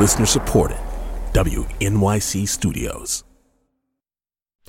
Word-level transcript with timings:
Listener 0.00 0.24
supported. 0.24 0.78
WNYC 1.34 2.48
Studios. 2.48 3.22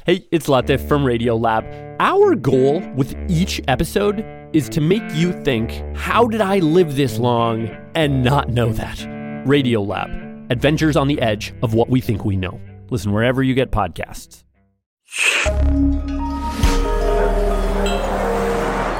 Hey, 0.06 0.28
it's 0.30 0.48
Latif 0.48 0.86
from 0.90 1.06
Radio 1.06 1.38
Lab. 1.38 1.64
Our 2.02 2.36
goal 2.36 2.82
with 2.98 3.16
each 3.30 3.62
episode 3.70 4.26
is 4.52 4.68
to 4.68 4.82
make 4.82 5.04
you 5.14 5.32
think, 5.44 5.72
how 5.96 6.28
did 6.28 6.42
I 6.42 6.60
live 6.60 6.98
this 6.98 7.18
long 7.18 7.70
and 7.96 8.22
not 8.26 8.50
know 8.50 8.74
that? 8.74 9.08
Radio 9.48 9.82
Lab. 9.82 10.10
adventures 10.52 10.98
on 10.98 11.08
the 11.08 11.22
edge 11.22 11.54
of 11.64 11.74
what 11.74 11.90
we 11.90 12.02
think 12.02 12.26
we 12.26 12.36
know. 12.36 12.60
Listen 12.90 13.14
wherever 13.14 13.42
you 13.42 13.54
get 13.54 13.72
podcasts. 13.72 14.44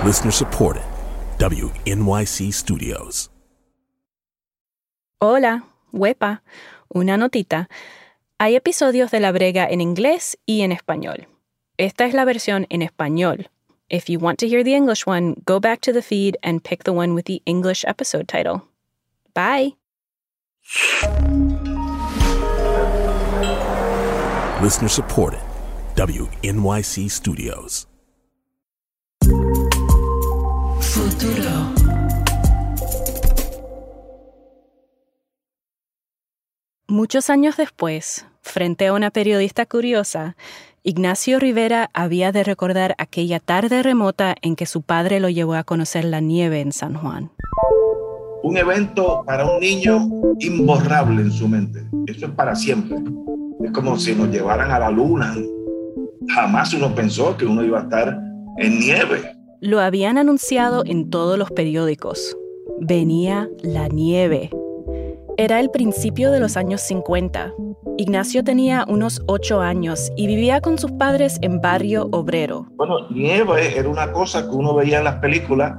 Listener 0.06 0.32
supported. 0.32 0.84
WNYC 1.40 2.54
Studios. 2.54 3.28
Hola, 5.20 5.62
huepa. 5.92 6.44
Una 6.90 7.18
notita. 7.18 7.70
Hay 8.38 8.56
episodios 8.56 9.12
de 9.12 9.20
La 9.20 9.32
Brega 9.32 9.68
en 9.70 9.82
inglés 9.82 10.38
y 10.46 10.62
en 10.62 10.72
español. 10.72 11.28
Esta 11.78 12.06
es 12.06 12.14
la 12.14 12.26
versión 12.26 12.66
en 12.70 12.82
español. 12.82 13.50
If 13.90 14.10
you 14.10 14.20
want 14.20 14.40
to 14.40 14.48
hear 14.48 14.64
the 14.64 14.76
English 14.76 15.06
one, 15.06 15.36
go 15.46 15.60
back 15.60 15.82
to 15.82 15.92
the 15.92 16.02
feed 16.02 16.38
and 16.44 16.64
pick 16.64 16.84
the 16.84 16.94
one 16.94 17.14
with 17.14 17.26
the 17.26 17.42
English 17.46 17.84
episode 17.86 18.28
title. 18.28 18.64
Bye. 19.34 19.76
Listener 24.62 24.90
supported. 24.90 25.42
WNYC 25.96 27.10
Studios. 27.10 27.88
Futuro. 30.80 31.81
Muchos 37.02 37.32
años 37.32 37.58
después, 37.58 38.28
frente 38.44 38.86
a 38.86 38.94
una 38.94 39.10
periodista 39.10 39.66
curiosa, 39.66 40.36
Ignacio 40.84 41.40
Rivera 41.40 41.90
había 41.96 42.32
de 42.32 42.44
recordar 42.44 42.94
aquella 43.00 43.40
tarde 43.40 43.82
remota 43.82 44.36
en 44.44 44.56
que 44.56 44.68
su 44.68 44.84
padre 44.84 45.20
lo 45.20 45.28
llevó 45.28 45.56
a 45.56 45.64
conocer 45.64 46.06
la 46.06 46.20
nieve 46.20 46.62
en 46.62 46.72
San 46.72 46.94
Juan. 46.94 47.32
Un 48.44 48.56
evento 48.56 49.24
para 49.26 49.52
un 49.52 49.60
niño 49.62 50.08
imborrable 50.42 51.24
en 51.24 51.32
su 51.32 51.48
mente. 51.48 51.84
Eso 52.06 52.28
es 52.28 52.32
para 52.34 52.54
siempre. 52.54 52.98
Es 53.64 53.72
como 53.72 53.98
si 53.98 54.14
nos 54.14 54.30
llevaran 54.30 54.70
a 54.70 54.78
la 54.78 54.92
luna. 54.92 55.36
Jamás 56.28 56.72
uno 56.76 56.94
pensó 56.94 57.36
que 57.36 57.48
uno 57.48 57.64
iba 57.64 57.80
a 57.80 57.82
estar 57.82 58.16
en 58.60 58.80
nieve. 58.80 59.24
Lo 59.60 59.80
habían 59.80 60.20
anunciado 60.20 60.84
en 60.86 61.10
todos 61.10 61.40
los 61.40 61.50
periódicos. 61.50 62.38
Venía 62.80 63.50
la 63.64 63.88
nieve. 63.88 64.52
Era 65.42 65.60
el 65.60 65.72
principio 65.72 66.30
de 66.30 66.40
los 66.40 66.56
años 66.56 66.82
50. 66.82 67.52
Ignacio 67.98 68.44
tenía 68.44 68.86
unos 68.88 69.24
ocho 69.26 69.60
años 69.60 70.12
y 70.16 70.28
vivía 70.28 70.62
con 70.62 70.78
sus 70.78 70.92
padres 70.92 71.40
en 71.42 71.60
barrio 71.60 72.10
obrero. 72.12 72.68
Bueno, 72.76 73.10
nieve 73.10 73.76
era 73.76 73.90
una 73.90 74.12
cosa 74.12 74.44
que 74.48 74.56
uno 74.56 74.76
veía 74.76 75.00
en 75.00 75.06
las 75.06 75.16
películas 75.16 75.74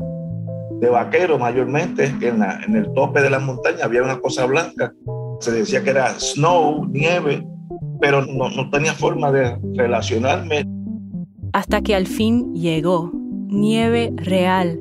de 0.81 0.89
vaquero 0.89 1.39
mayormente, 1.39 2.07
en, 2.23 2.41
la- 2.41 2.59
en 2.67 2.75
el 2.75 2.93
tope 2.93 3.21
de 3.23 3.31
las 3.31 3.41
montañas 3.41 3.85
había 3.85 4.03
una 4.03 4.19
cosa 4.19 4.47
blanca. 4.47 4.93
Se 5.39 5.53
decía 5.53 5.85
que 5.85 5.91
era 5.91 6.09
snow, 6.19 6.85
nieve, 6.87 7.47
pero 8.01 8.27
no, 8.27 8.51
no 8.51 8.69
tenía 8.71 8.95
forma 8.95 9.31
de 9.31 9.57
relacionarme. 9.77 10.65
Hasta 11.53 11.83
que 11.83 11.95
al 11.95 12.09
fin 12.09 12.53
llegó. 12.53 13.13
Nieve 13.47 14.13
real, 14.17 14.81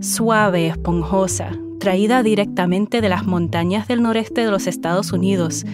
suave, 0.00 0.68
esponjosa, 0.68 1.50
traída 1.80 2.22
directamente 2.22 3.00
de 3.00 3.08
las 3.08 3.26
montañas 3.26 3.88
del 3.88 4.02
noreste 4.02 4.44
de 4.44 4.50
los 4.52 4.68
Estados 4.68 5.12
Unidos 5.12 5.64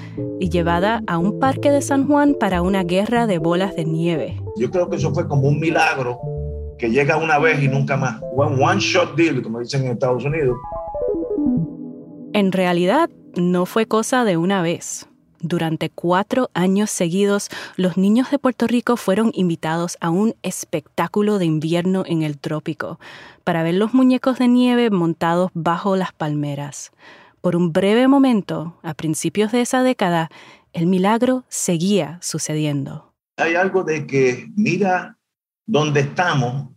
y 0.40 0.48
llevada 0.48 1.02
a 1.06 1.18
un 1.18 1.38
parque 1.38 1.70
de 1.70 1.82
San 1.82 2.06
Juan 2.06 2.34
para 2.40 2.62
una 2.62 2.84
guerra 2.84 3.26
de 3.26 3.38
bolas 3.38 3.76
de 3.76 3.84
nieve. 3.84 4.40
Yo 4.56 4.70
creo 4.70 4.88
que 4.88 4.96
eso 4.96 5.12
fue 5.12 5.28
como 5.28 5.48
un 5.48 5.60
milagro 5.60 6.18
que 6.78 6.88
llega 6.88 7.16
una 7.18 7.38
vez 7.38 7.62
y 7.62 7.68
nunca 7.68 7.98
más. 7.98 8.20
One, 8.34 8.62
one 8.64 8.80
shot 8.80 9.16
deal, 9.16 9.42
como 9.42 9.60
dicen 9.60 9.84
en 9.84 9.92
Estados 9.92 10.24
Unidos. 10.24 10.56
En 12.32 12.52
realidad, 12.52 13.10
no 13.34 13.66
fue 13.66 13.86
cosa 13.86 14.24
de 14.24 14.36
una 14.36 14.62
vez. 14.62 15.08
Durante 15.48 15.90
cuatro 15.90 16.50
años 16.54 16.90
seguidos, 16.90 17.50
los 17.76 17.96
niños 17.96 18.32
de 18.32 18.38
Puerto 18.40 18.66
Rico 18.66 18.96
fueron 18.96 19.30
invitados 19.32 19.96
a 20.00 20.10
un 20.10 20.34
espectáculo 20.42 21.38
de 21.38 21.44
invierno 21.44 22.02
en 22.04 22.24
el 22.24 22.36
trópico 22.36 22.98
para 23.44 23.62
ver 23.62 23.74
los 23.74 23.94
muñecos 23.94 24.40
de 24.40 24.48
nieve 24.48 24.90
montados 24.90 25.52
bajo 25.54 25.94
las 25.94 26.12
palmeras. 26.12 26.90
Por 27.42 27.54
un 27.54 27.72
breve 27.72 28.08
momento, 28.08 28.80
a 28.82 28.94
principios 28.94 29.52
de 29.52 29.60
esa 29.60 29.84
década, 29.84 30.30
el 30.72 30.88
milagro 30.88 31.44
seguía 31.46 32.18
sucediendo. 32.22 33.14
Hay 33.36 33.54
algo 33.54 33.84
de 33.84 34.04
que 34.04 34.48
mira 34.56 35.16
dónde 35.64 36.00
estamos, 36.00 36.70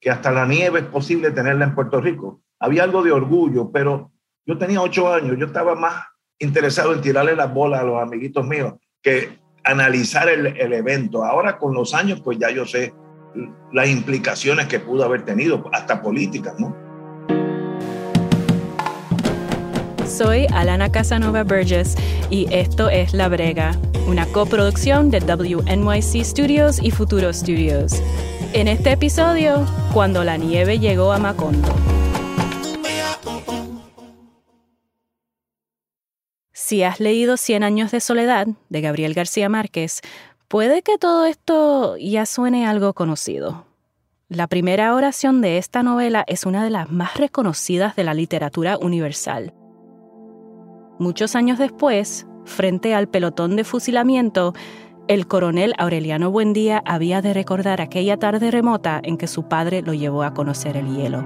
que 0.00 0.10
hasta 0.10 0.30
la 0.30 0.46
nieve 0.46 0.80
es 0.80 0.86
posible 0.86 1.30
tenerla 1.30 1.66
en 1.66 1.74
Puerto 1.74 2.00
Rico. 2.00 2.40
Había 2.58 2.84
algo 2.84 3.02
de 3.02 3.12
orgullo, 3.12 3.70
pero 3.70 4.12
yo 4.46 4.56
tenía 4.56 4.80
ocho 4.80 5.12
años, 5.12 5.36
yo 5.38 5.44
estaba 5.44 5.74
más 5.74 6.13
interesado 6.38 6.92
en 6.92 7.00
tirarle 7.00 7.36
las 7.36 7.52
bolas 7.52 7.80
a 7.80 7.84
los 7.84 8.00
amiguitos 8.00 8.46
míos 8.46 8.74
que 9.02 9.38
analizar 9.64 10.28
el, 10.28 10.46
el 10.46 10.72
evento. 10.72 11.24
Ahora 11.24 11.58
con 11.58 11.74
los 11.74 11.94
años, 11.94 12.20
pues 12.20 12.38
ya 12.38 12.50
yo 12.50 12.66
sé 12.66 12.92
las 13.72 13.88
implicaciones 13.88 14.66
que 14.66 14.78
pudo 14.78 15.04
haber 15.04 15.24
tenido, 15.24 15.68
hasta 15.72 16.00
políticas, 16.00 16.54
¿no? 16.58 16.76
Soy 20.06 20.46
Alana 20.52 20.92
Casanova 20.92 21.42
Burgess 21.42 21.96
y 22.30 22.46
esto 22.52 22.88
es 22.88 23.14
La 23.14 23.28
Brega, 23.28 23.76
una 24.06 24.26
coproducción 24.26 25.10
de 25.10 25.18
WNYC 25.18 26.24
Studios 26.24 26.80
y 26.80 26.90
Futuro 26.92 27.32
Studios. 27.32 28.00
En 28.52 28.68
este 28.68 28.92
episodio, 28.92 29.66
cuando 29.92 30.22
la 30.22 30.36
nieve 30.36 30.78
llegó 30.78 31.12
a 31.12 31.18
Macondo. 31.18 31.74
Si 36.74 36.82
has 36.82 36.98
leído 36.98 37.36
Cien 37.36 37.62
años 37.62 37.92
de 37.92 38.00
soledad 38.00 38.48
de 38.68 38.80
Gabriel 38.80 39.14
García 39.14 39.48
Márquez, 39.48 40.00
puede 40.48 40.82
que 40.82 40.98
todo 40.98 41.24
esto 41.24 41.96
ya 41.98 42.26
suene 42.26 42.66
algo 42.66 42.94
conocido. 42.94 43.64
La 44.28 44.48
primera 44.48 44.92
oración 44.92 45.40
de 45.40 45.58
esta 45.58 45.84
novela 45.84 46.24
es 46.26 46.46
una 46.46 46.64
de 46.64 46.70
las 46.70 46.90
más 46.90 47.16
reconocidas 47.16 47.94
de 47.94 48.02
la 48.02 48.12
literatura 48.12 48.76
universal. 48.76 49.54
Muchos 50.98 51.36
años 51.36 51.60
después, 51.60 52.26
frente 52.44 52.92
al 52.92 53.06
pelotón 53.06 53.54
de 53.54 53.62
fusilamiento, 53.62 54.52
el 55.06 55.28
coronel 55.28 55.74
Aureliano 55.78 56.32
Buendía 56.32 56.82
había 56.84 57.22
de 57.22 57.34
recordar 57.34 57.82
aquella 57.82 58.16
tarde 58.16 58.50
remota 58.50 59.00
en 59.00 59.16
que 59.16 59.28
su 59.28 59.44
padre 59.46 59.80
lo 59.82 59.94
llevó 59.94 60.24
a 60.24 60.34
conocer 60.34 60.76
el 60.76 60.92
hielo. 60.92 61.24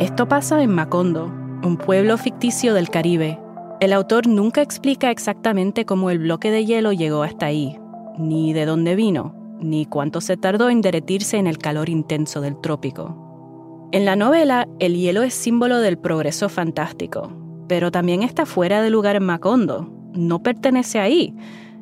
Esto 0.00 0.28
pasa 0.28 0.62
en 0.62 0.74
Macondo, 0.74 1.45
un 1.62 1.76
pueblo 1.76 2.16
ficticio 2.18 2.74
del 2.74 2.90
Caribe. 2.90 3.38
El 3.80 3.92
autor 3.92 4.26
nunca 4.26 4.62
explica 4.62 5.10
exactamente 5.10 5.84
cómo 5.84 6.10
el 6.10 6.18
bloque 6.18 6.50
de 6.50 6.64
hielo 6.64 6.92
llegó 6.92 7.22
hasta 7.22 7.46
ahí, 7.46 7.78
ni 8.18 8.52
de 8.52 8.64
dónde 8.64 8.94
vino, 8.94 9.34
ni 9.60 9.86
cuánto 9.86 10.20
se 10.20 10.36
tardó 10.36 10.70
en 10.70 10.80
derretirse 10.80 11.36
en 11.36 11.46
el 11.46 11.58
calor 11.58 11.88
intenso 11.88 12.40
del 12.40 12.60
trópico. 12.60 13.88
En 13.92 14.04
la 14.04 14.16
novela, 14.16 14.68
el 14.78 14.96
hielo 14.96 15.22
es 15.22 15.34
símbolo 15.34 15.78
del 15.78 15.98
progreso 15.98 16.48
fantástico, 16.48 17.32
pero 17.68 17.90
también 17.90 18.22
está 18.22 18.46
fuera 18.46 18.82
de 18.82 18.90
lugar 18.90 19.16
en 19.16 19.24
Macondo. 19.24 19.92
No 20.12 20.42
pertenece 20.42 20.98
ahí. 20.98 21.34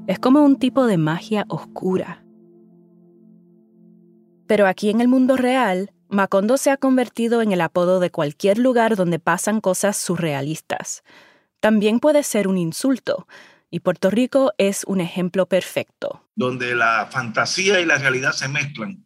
Es 0.06 0.18
como 0.18 0.42
un 0.42 0.56
tipo 0.56 0.86
de 0.86 0.98
magia 0.98 1.44
oscura. 1.48 2.24
Pero 4.46 4.66
aquí 4.66 4.90
en 4.90 5.00
el 5.00 5.08
mundo 5.08 5.36
real, 5.36 5.90
Macondo 6.08 6.56
se 6.56 6.70
ha 6.70 6.76
convertido 6.76 7.42
en 7.42 7.52
el 7.52 7.60
apodo 7.60 8.00
de 8.00 8.10
cualquier 8.10 8.58
lugar 8.58 8.96
donde 8.96 9.18
pasan 9.18 9.60
cosas 9.60 9.96
surrealistas. 9.96 11.02
También 11.60 12.00
puede 12.00 12.22
ser 12.22 12.46
un 12.46 12.58
insulto, 12.58 13.26
y 13.70 13.80
Puerto 13.80 14.10
Rico 14.10 14.52
es 14.56 14.84
un 14.84 15.00
ejemplo 15.00 15.46
perfecto. 15.46 16.22
Donde 16.36 16.74
la 16.74 17.08
fantasía 17.10 17.80
y 17.80 17.84
la 17.84 17.98
realidad 17.98 18.32
se 18.32 18.46
mezclan. 18.46 19.04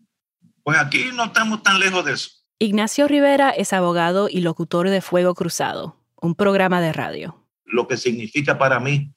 Pues 0.63 0.79
aquí 0.79 1.07
no 1.15 1.25
estamos 1.25 1.63
tan 1.63 1.81
lejos 1.81 2.05
de 2.05 2.13
eso. 2.13 2.31
Ignacio 2.59 3.09
Rivera 3.09 3.51
es 3.51 3.73
abogado 3.73 4.29
y 4.29 4.41
locutor 4.41 4.91
de 4.91 5.01
Fuego 5.01 5.35
Cruzado, 5.35 5.97
un 6.21 6.35
programa 6.35 6.81
de 6.81 6.93
radio. 6.93 7.47
Lo 7.65 7.89
que 7.89 7.97
significa 7.97 8.59
para 8.59 8.81
mí 8.81 9.15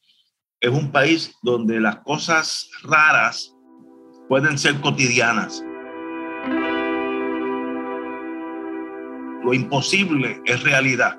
es 0.62 0.70
un 0.70 0.92
país 0.92 1.36
donde 1.42 1.82
las 1.82 1.98
cosas 1.98 2.70
raras 2.84 3.54
pueden 4.30 4.58
ser 4.58 4.80
cotidianas. 4.80 5.64
Lo 9.44 9.54
imposible 9.54 10.42
es 10.46 10.64
realidad. 10.64 11.18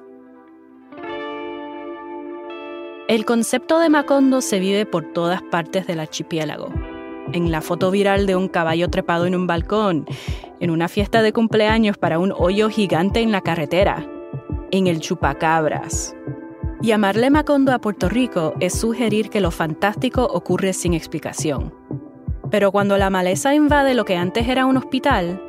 El 3.09 3.25
concepto 3.25 3.79
de 3.79 3.91
Macondo 3.91 4.41
se 4.41 4.61
vive 4.61 4.87
por 4.87 5.13
todas 5.13 5.43
partes 5.43 5.87
del 5.87 6.01
archipiélago. 6.01 6.73
En 7.33 7.51
la 7.51 7.61
foto 7.61 7.91
viral 7.91 8.27
de 8.27 8.37
un 8.37 8.49
caballo 8.49 8.89
trepado 8.89 9.27
en 9.27 9.35
un 9.35 9.47
balcón, 9.47 10.07
en 10.61 10.71
una 10.71 10.89
fiesta 10.89 11.21
de 11.23 11.33
cumpleaños 11.33 11.99
para 11.99 12.19
un 12.19 12.33
hoyo 12.33 12.71
gigante 12.71 13.21
en 13.21 13.33
la 13.33 13.41
carretera, 13.41 14.07
en 14.71 14.87
el 14.87 15.01
chupacabras. 15.01 16.15
Llamarle 16.81 17.31
Macondo 17.31 17.73
a 17.73 17.81
Puerto 17.81 18.09
Rico 18.09 18.55
es 18.61 18.79
sugerir 18.79 19.31
que 19.31 19.41
lo 19.41 19.51
fantástico 19.51 20.25
ocurre 20.25 20.73
sin 20.73 20.95
explicación. 20.95 21.75
Pero 22.51 22.73
cuando 22.73 22.99
la 22.99 23.11
maleza 23.11 23.55
invade 23.55 23.95
lo 23.95 24.05
que 24.05 24.17
antes 24.17 24.49
era 24.49 24.67
un 24.67 24.77
hospital, 24.77 25.41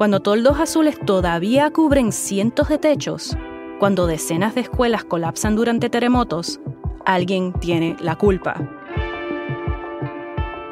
cuando 0.00 0.20
toldos 0.20 0.58
azules 0.58 0.98
todavía 0.98 1.70
cubren 1.70 2.10
cientos 2.10 2.70
de 2.70 2.78
techos, 2.78 3.36
cuando 3.78 4.06
decenas 4.06 4.54
de 4.54 4.62
escuelas 4.62 5.04
colapsan 5.04 5.56
durante 5.56 5.90
terremotos, 5.90 6.58
alguien 7.04 7.52
tiene 7.52 7.98
la 8.00 8.16
culpa. 8.16 8.66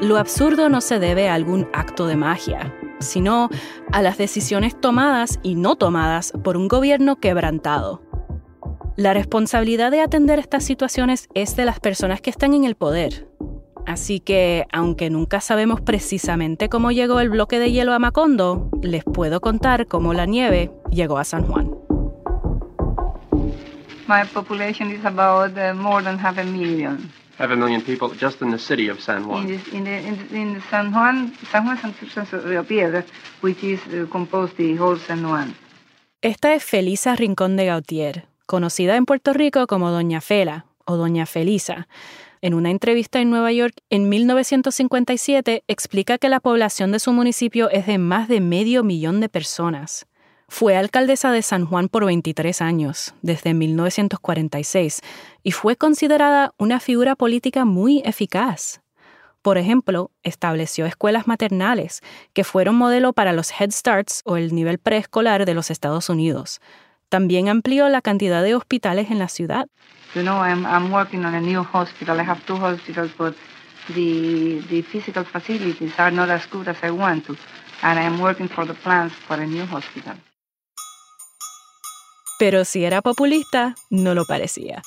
Lo 0.00 0.16
absurdo 0.16 0.70
no 0.70 0.80
se 0.80 0.98
debe 0.98 1.28
a 1.28 1.34
algún 1.34 1.69
acto 1.75 2.06
de 2.06 2.16
magia, 2.16 2.75
sino 3.00 3.50
a 3.92 4.00
las 4.00 4.16
decisiones 4.16 4.80
tomadas 4.80 5.40
y 5.42 5.56
no 5.56 5.76
tomadas 5.76 6.32
por 6.42 6.56
un 6.56 6.66
gobierno 6.66 7.16
quebrantado. 7.16 8.00
La 8.96 9.12
responsabilidad 9.12 9.90
de 9.90 10.00
atender 10.00 10.38
estas 10.38 10.64
situaciones 10.64 11.28
es 11.34 11.54
de 11.54 11.66
las 11.66 11.81
personas 11.81 12.22
que 12.22 12.31
están 12.31 12.54
en 12.54 12.64
el 12.64 12.76
poder. 12.76 13.28
Así 13.86 14.20
que, 14.20 14.66
aunque 14.72 15.08
nunca 15.10 15.40
sabemos 15.40 15.80
precisamente 15.80 16.69
cómo 16.69 16.90
llegó 16.92 17.20
el 17.20 17.30
bloque 17.30 17.58
de 17.58 17.70
hielo 17.72 17.94
a 17.94 17.98
Macondo, 17.98 18.69
les 18.82 19.02
puedo 19.04 19.40
contar 19.40 19.86
cómo 19.86 20.12
la 20.12 20.26
nieve 20.26 20.70
llegó 20.90 21.19
a 21.19 21.25
San 21.25 21.46
Juan. 21.46 21.70
My 24.06 24.25
population 24.32 24.90
is 24.90 25.04
about 25.04 25.52
uh, 25.56 25.75
more 25.75 26.02
than 26.02 26.19
half 26.19 26.38
a 26.38 26.44
million. 26.44 27.10
Half 27.38 27.50
a 27.52 27.56
million 27.56 27.82
people 27.82 28.08
just 28.19 28.40
in 28.42 28.50
the 28.50 28.58
city 28.58 28.88
of 28.88 29.00
San 29.00 29.26
Juan. 29.28 29.42
In, 29.42 29.46
this, 29.48 29.69
in, 29.72 29.84
the, 29.84 29.98
in, 30.00 30.16
the- 30.28 30.36
in 30.36 30.62
San 30.70 30.92
Juan, 30.92 31.32
San 31.50 31.64
Juan 31.66 31.78
San 31.78 31.94
Río 32.44 32.64
Piedra, 32.66 33.04
which 33.42 33.62
is 33.62 33.81
uh, 33.88 34.06
composed 34.10 34.56
the 34.56 34.76
whole 34.76 34.98
San 34.98 35.22
Juan. 35.24 35.54
Esta 36.20 36.54
es 36.54 36.64
Felisa 36.64 37.14
Rincón 37.16 37.56
de 37.56 37.66
Gautier, 37.66 38.26
conocida 38.46 38.96
en 38.96 39.04
Puerto 39.06 39.32
Rico 39.32 39.66
como 39.66 39.90
Doña 39.90 40.20
Fela 40.20 40.64
o 40.84 40.96
Doña 40.96 41.26
Felisa. 41.26 41.86
En 42.40 42.55
una 42.55 42.70
entrevista 42.70 43.20
en 43.20 43.31
Nueva 43.31 43.50
York 43.50 43.75
en 43.90 44.08
1957 44.08 45.64
explica 45.67 46.19
que 46.19 46.29
la 46.29 46.38
población 46.38 46.93
de 46.93 47.00
su 47.00 47.12
municipio 47.12 47.69
es 47.70 47.87
de 47.87 47.99
más 47.99 48.29
de 48.29 48.40
medio 48.40 48.85
millón 48.85 49.20
de 49.20 49.29
personas. 49.29 50.06
Fue 50.49 50.76
alcaldesa 50.76 51.32
de 51.32 51.43
San 51.43 51.67
Juan 51.67 51.88
por 51.88 52.06
23 52.06 52.62
años, 52.62 53.12
desde 53.23 53.55
1946, 53.55 55.00
y 55.43 55.50
fue 55.50 55.76
considerada 55.76 56.55
una 56.58 56.79
figura 56.79 57.17
política 57.17 57.64
muy 57.64 58.02
eficaz. 58.05 58.81
Por 59.43 59.58
ejemplo, 59.58 60.11
estableció 60.23 60.87
escuelas 60.87 61.26
maternales, 61.26 62.02
que 62.34 62.44
fueron 62.44 62.76
modelo 62.76 63.12
para 63.12 63.32
los 63.32 63.50
Head 63.50 63.73
Starts 63.73 64.23
o 64.25 64.37
el 64.37 64.55
nivel 64.55 64.79
preescolar 64.79 65.44
de 65.44 65.55
los 65.55 65.70
Estados 65.70 66.08
Unidos. 66.08 66.61
También 67.08 67.49
amplió 67.49 67.88
la 67.88 68.02
cantidad 68.02 68.43
de 68.43 68.55
hospitales 68.55 69.10
en 69.10 69.19
la 69.19 69.28
ciudad. 69.28 69.66
You 70.14 70.22
know, 70.22 70.43
I'm, 70.43 70.66
I'm 70.66 70.93
working 70.93 71.25
on 71.25 71.34
a 71.34 71.40
new 71.40 71.62
hospital. 71.62 72.20
I 72.20 72.25
have 72.25 72.40
two 72.46 72.56
hospitals, 72.56 73.10
but 73.19 73.34
the, 73.94 74.62
the 74.69 74.82
physical 74.82 75.25
facilities 75.25 75.93
are 75.99 76.10
not 76.10 76.28
as 76.28 76.46
good 76.50 76.69
as 76.69 76.76
I 76.82 76.90
want 76.90 77.26
to. 77.26 77.37
And 77.82 77.99
I'm 77.99 78.20
working 78.20 78.49
for 78.49 78.66
the 78.66 78.75
plans 78.75 79.12
for 79.12 79.40
a 79.40 79.46
new 79.46 79.64
hospital. 79.64 80.14
Pero 82.38 82.64
si 82.64 82.84
era 82.84 83.02
populista, 83.02 83.75
no 83.90 84.14
lo 84.14 84.25
parecía. 84.25 84.82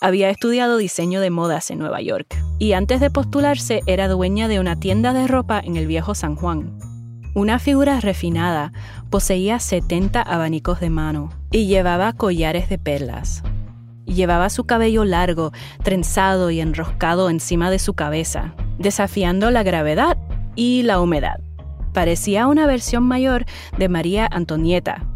Había 0.00 0.28
estudiado 0.28 0.76
diseño 0.76 1.20
de 1.20 1.30
modas 1.30 1.70
en 1.70 1.78
Nueva 1.78 2.00
York 2.00 2.26
y 2.58 2.72
antes 2.72 3.00
de 3.00 3.10
postularse 3.10 3.82
era 3.86 4.08
dueña 4.08 4.48
de 4.48 4.58
una 4.60 4.78
tienda 4.78 5.12
de 5.12 5.26
ropa 5.28 5.60
en 5.60 5.76
el 5.76 5.86
viejo 5.86 6.14
San 6.14 6.34
Juan. 6.34 6.78
Una 7.34 7.58
figura 7.58 8.00
refinada, 8.00 8.72
poseía 9.10 9.60
70 9.60 10.20
abanicos 10.20 10.80
de 10.80 10.90
mano 10.90 11.30
y 11.56 11.66
llevaba 11.66 12.12
collares 12.12 12.68
de 12.68 12.76
perlas. 12.76 13.42
Llevaba 14.04 14.50
su 14.50 14.64
cabello 14.64 15.06
largo, 15.06 15.52
trenzado 15.82 16.50
y 16.50 16.60
enroscado 16.60 17.30
encima 17.30 17.70
de 17.70 17.78
su 17.78 17.94
cabeza, 17.94 18.54
desafiando 18.76 19.50
la 19.50 19.62
gravedad 19.62 20.18
y 20.54 20.82
la 20.82 21.00
humedad. 21.00 21.40
Parecía 21.94 22.46
una 22.46 22.66
versión 22.66 23.04
mayor 23.04 23.46
de 23.78 23.88
María 23.88 24.28
Antonieta, 24.30 25.06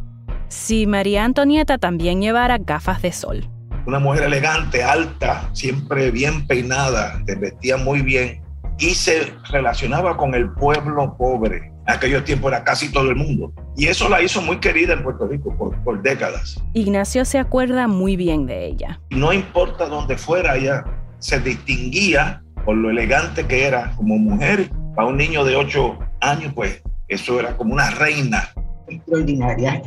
si 0.49 0.87
María 0.87 1.27
Antonieta 1.27 1.77
también 1.77 2.23
llevara 2.23 2.57
gafas 2.57 3.03
de 3.03 3.13
sol. 3.13 3.47
Una 3.85 3.99
mujer 3.99 4.23
elegante, 4.23 4.83
alta, 4.83 5.51
siempre 5.53 6.11
bien 6.11 6.47
peinada, 6.47 7.23
se 7.27 7.35
vestía 7.35 7.77
muy 7.77 8.01
bien 8.01 8.43
y 8.79 8.95
se 8.95 9.35
relacionaba 9.51 10.17
con 10.17 10.35
el 10.35 10.51
pueblo 10.53 11.19
pobre. 11.19 11.71
En 11.91 11.97
aquellos 11.97 12.25
tiempos 12.25 12.53
era 12.53 12.63
casi 12.63 12.93
todo 12.93 13.11
el 13.11 13.17
mundo. 13.17 13.53
Y 13.77 13.89
eso 13.89 14.09
la 14.09 14.23
hizo 14.23 14.41
muy 14.41 14.61
querida 14.61 14.93
en 14.93 15.03
Puerto 15.03 15.27
Rico 15.27 15.53
por, 15.59 15.77
por 15.83 16.01
décadas. 16.01 16.63
Ignacio 16.73 17.25
se 17.25 17.41
acuerda 17.41 17.89
muy 17.89 18.15
bien 18.15 18.47
de 18.47 18.67
ella. 18.67 19.01
No 19.11 19.33
importa 19.33 19.87
dónde 19.87 20.17
fuera, 20.17 20.57
ella 20.57 20.85
se 21.19 21.41
distinguía 21.41 22.45
por 22.65 22.77
lo 22.77 22.91
elegante 22.91 23.45
que 23.45 23.65
era 23.65 23.93
como 23.97 24.19
mujer. 24.19 24.71
Para 24.95 25.09
un 25.09 25.17
niño 25.17 25.45
de 25.45 25.57
8 25.57 25.99
años, 26.21 26.53
pues 26.55 26.81
eso 27.09 27.41
era 27.41 27.57
como 27.57 27.73
una 27.75 27.91
reina. 27.91 28.51
extraordinaria. 28.87 29.83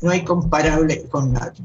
No 0.00 0.10
hay 0.10 0.22
comparable 0.22 1.08
con 1.08 1.32
nadie. 1.32 1.64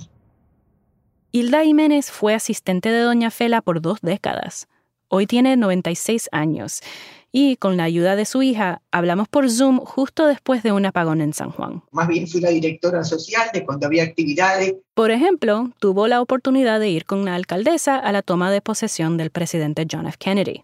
Hilda 1.32 1.62
Jiménez 1.64 2.10
fue 2.10 2.34
asistente 2.34 2.90
de 2.90 3.02
Doña 3.02 3.30
Fela 3.30 3.62
por 3.62 3.80
dos 3.82 4.00
décadas. 4.02 4.68
Hoy 5.08 5.28
tiene 5.28 5.56
96 5.56 6.30
años 6.32 6.82
y 7.32 7.58
con 7.58 7.78
la 7.78 7.84
ayuda 7.84 8.16
de 8.16 8.26
su 8.26 8.42
hija 8.42 8.82
hablamos 8.92 9.28
por 9.28 9.50
Zoom 9.50 9.80
justo 9.80 10.28
después 10.28 10.64
de 10.64 10.72
un 10.72 10.86
apagón 10.86 11.22
en 11.22 11.34
San 11.34 11.52
Juan. 11.52 11.84
Más 11.92 12.08
bien 12.08 12.28
fui 12.28 12.42
la 12.42 12.50
directora 12.50 13.04
social 13.04 13.50
de 13.54 13.66
cuando 13.66 13.88
había 13.88 14.04
actividades. 14.04 14.76
Por 14.94 15.12
ejemplo, 15.12 15.72
tuvo 15.80 16.08
la 16.08 16.22
oportunidad 16.22 16.80
de 16.80 16.90
ir 16.90 17.06
con 17.06 17.26
la 17.26 17.36
alcaldesa 17.36 17.98
a 17.98 18.12
la 18.12 18.22
toma 18.22 18.52
de 18.52 18.62
posesión 18.62 19.18
del 19.18 19.30
presidente 19.30 19.86
John 19.90 20.08
F. 20.08 20.18
Kennedy. 20.20 20.64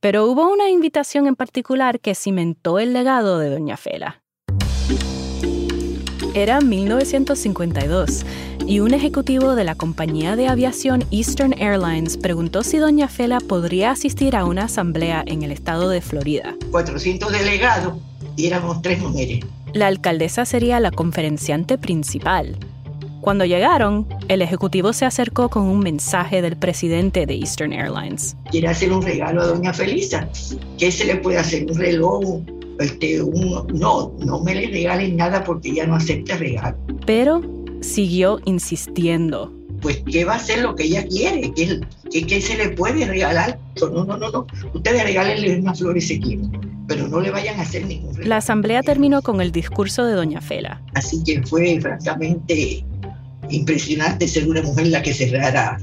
Pero 0.00 0.26
hubo 0.26 0.50
una 0.50 0.70
invitación 0.70 1.26
en 1.26 1.36
particular 1.36 2.00
que 2.00 2.14
cimentó 2.14 2.78
el 2.78 2.92
legado 2.92 3.38
de 3.38 3.50
Doña 3.50 3.76
Fela. 3.76 4.19
Era 6.34 6.60
1952 6.60 8.24
y 8.64 8.78
un 8.78 8.94
ejecutivo 8.94 9.56
de 9.56 9.64
la 9.64 9.74
compañía 9.74 10.36
de 10.36 10.46
aviación 10.46 11.04
Eastern 11.10 11.54
Airlines 11.58 12.16
preguntó 12.16 12.62
si 12.62 12.78
Doña 12.78 13.08
Fela 13.08 13.40
podría 13.40 13.90
asistir 13.90 14.36
a 14.36 14.44
una 14.44 14.64
asamblea 14.64 15.24
en 15.26 15.42
el 15.42 15.50
estado 15.50 15.88
de 15.88 16.00
Florida. 16.00 16.54
400 16.70 17.32
delegados 17.32 17.94
y 18.36 18.46
éramos 18.46 18.80
tres 18.80 19.00
mujeres. 19.00 19.40
La 19.72 19.88
alcaldesa 19.88 20.44
sería 20.44 20.78
la 20.78 20.92
conferenciante 20.92 21.78
principal. 21.78 22.56
Cuando 23.20 23.44
llegaron, 23.44 24.06
el 24.28 24.40
ejecutivo 24.40 24.92
se 24.92 25.06
acercó 25.06 25.48
con 25.48 25.64
un 25.64 25.80
mensaje 25.80 26.42
del 26.42 26.56
presidente 26.56 27.26
de 27.26 27.34
Eastern 27.34 27.72
Airlines. 27.72 28.36
Quiere 28.52 28.68
hacer 28.68 28.92
un 28.92 29.02
regalo 29.02 29.42
a 29.42 29.46
doña 29.46 29.72
Felisa. 29.72 30.28
¿Qué 30.78 30.92
se 30.92 31.06
le 31.06 31.16
puede 31.16 31.38
hacer? 31.38 31.68
¿Un 31.68 31.76
reloj? 31.76 32.40
Este, 32.80 33.22
un- 33.22 33.66
no, 33.74 34.12
no 34.18 34.40
me 34.40 34.54
le 34.54 34.66
regalen 34.68 35.16
nada 35.16 35.44
porque 35.44 35.70
ella 35.70 35.86
no 35.86 35.94
acepta 35.96 36.36
regalo. 36.36 36.76
Pero 37.06 37.42
siguió 37.80 38.40
insistiendo. 38.46 39.52
Pues, 39.80 40.02
¿qué 40.10 40.24
va 40.24 40.34
a 40.34 40.36
hacer 40.36 40.60
lo 40.60 40.74
que 40.74 40.84
ella 40.84 41.06
quiere? 41.06 41.52
¿Qué, 41.54 41.80
qué, 42.10 42.26
qué 42.26 42.40
se 42.40 42.56
le 42.56 42.70
puede 42.70 43.06
regalar? 43.06 43.58
No, 43.80 44.04
no, 44.04 44.16
no, 44.18 44.30
no. 44.30 44.46
Ustedes 44.74 45.02
regálenle 45.04 45.58
unas 45.58 45.78
flores 45.78 46.06
si 46.08 46.20
quieren, 46.20 46.50
pero 46.86 47.08
no 47.08 47.20
le 47.20 47.30
vayan 47.30 47.58
a 47.58 47.62
hacer 47.62 47.86
ningún 47.86 48.10
regalo. 48.14 48.28
La 48.28 48.36
asamblea 48.38 48.82
terminó 48.82 49.22
con 49.22 49.40
el 49.40 49.52
discurso 49.52 50.04
de 50.04 50.12
Doña 50.12 50.40
Fela. 50.42 50.82
Así 50.94 51.22
que 51.24 51.42
fue 51.44 51.78
francamente 51.80 52.84
impresionante 53.48 54.28
ser 54.28 54.48
una 54.48 54.62
mujer 54.62 54.88
la 54.88 55.02
que 55.02 55.14
cerrara 55.14 55.78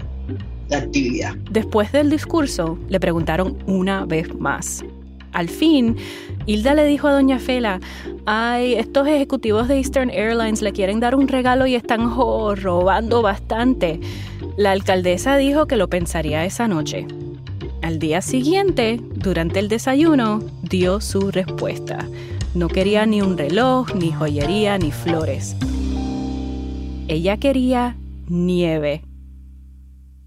la 0.69 0.77
actividad. 0.77 1.33
Después 1.51 1.91
del 1.91 2.09
discurso, 2.09 2.77
le 2.89 2.99
preguntaron 2.99 3.57
una 3.67 4.05
vez 4.05 4.33
más. 4.37 4.83
Al 5.33 5.49
fin, 5.49 5.97
Hilda 6.45 6.73
le 6.73 6.85
dijo 6.85 7.07
a 7.07 7.13
Doña 7.13 7.39
Fela, 7.39 7.79
ay, 8.25 8.73
estos 8.73 9.07
ejecutivos 9.07 9.67
de 9.67 9.77
Eastern 9.77 10.09
Airlines 10.09 10.61
le 10.61 10.71
quieren 10.71 10.99
dar 10.99 11.15
un 11.15 11.27
regalo 11.27 11.67
y 11.67 11.75
están 11.75 12.15
robando 12.15 13.21
bastante. 13.21 13.99
La 14.55 14.71
alcaldesa 14.71 15.37
dijo 15.37 15.67
que 15.67 15.75
lo 15.75 15.89
pensaría 15.89 16.45
esa 16.45 16.67
noche. 16.67 17.05
Al 17.81 17.99
día 17.99 18.21
siguiente, 18.21 18.99
durante 19.15 19.59
el 19.59 19.67
desayuno, 19.67 20.41
dio 20.63 20.99
su 21.01 21.31
respuesta. 21.31 22.07
No 22.55 22.69
quería 22.69 23.05
ni 23.05 23.21
un 23.21 23.37
reloj, 23.37 23.93
ni 23.93 24.11
joyería, 24.11 24.77
ni 24.77 24.91
flores. 24.91 25.55
Ella 27.07 27.37
quería 27.37 27.95
nieve. 28.27 29.03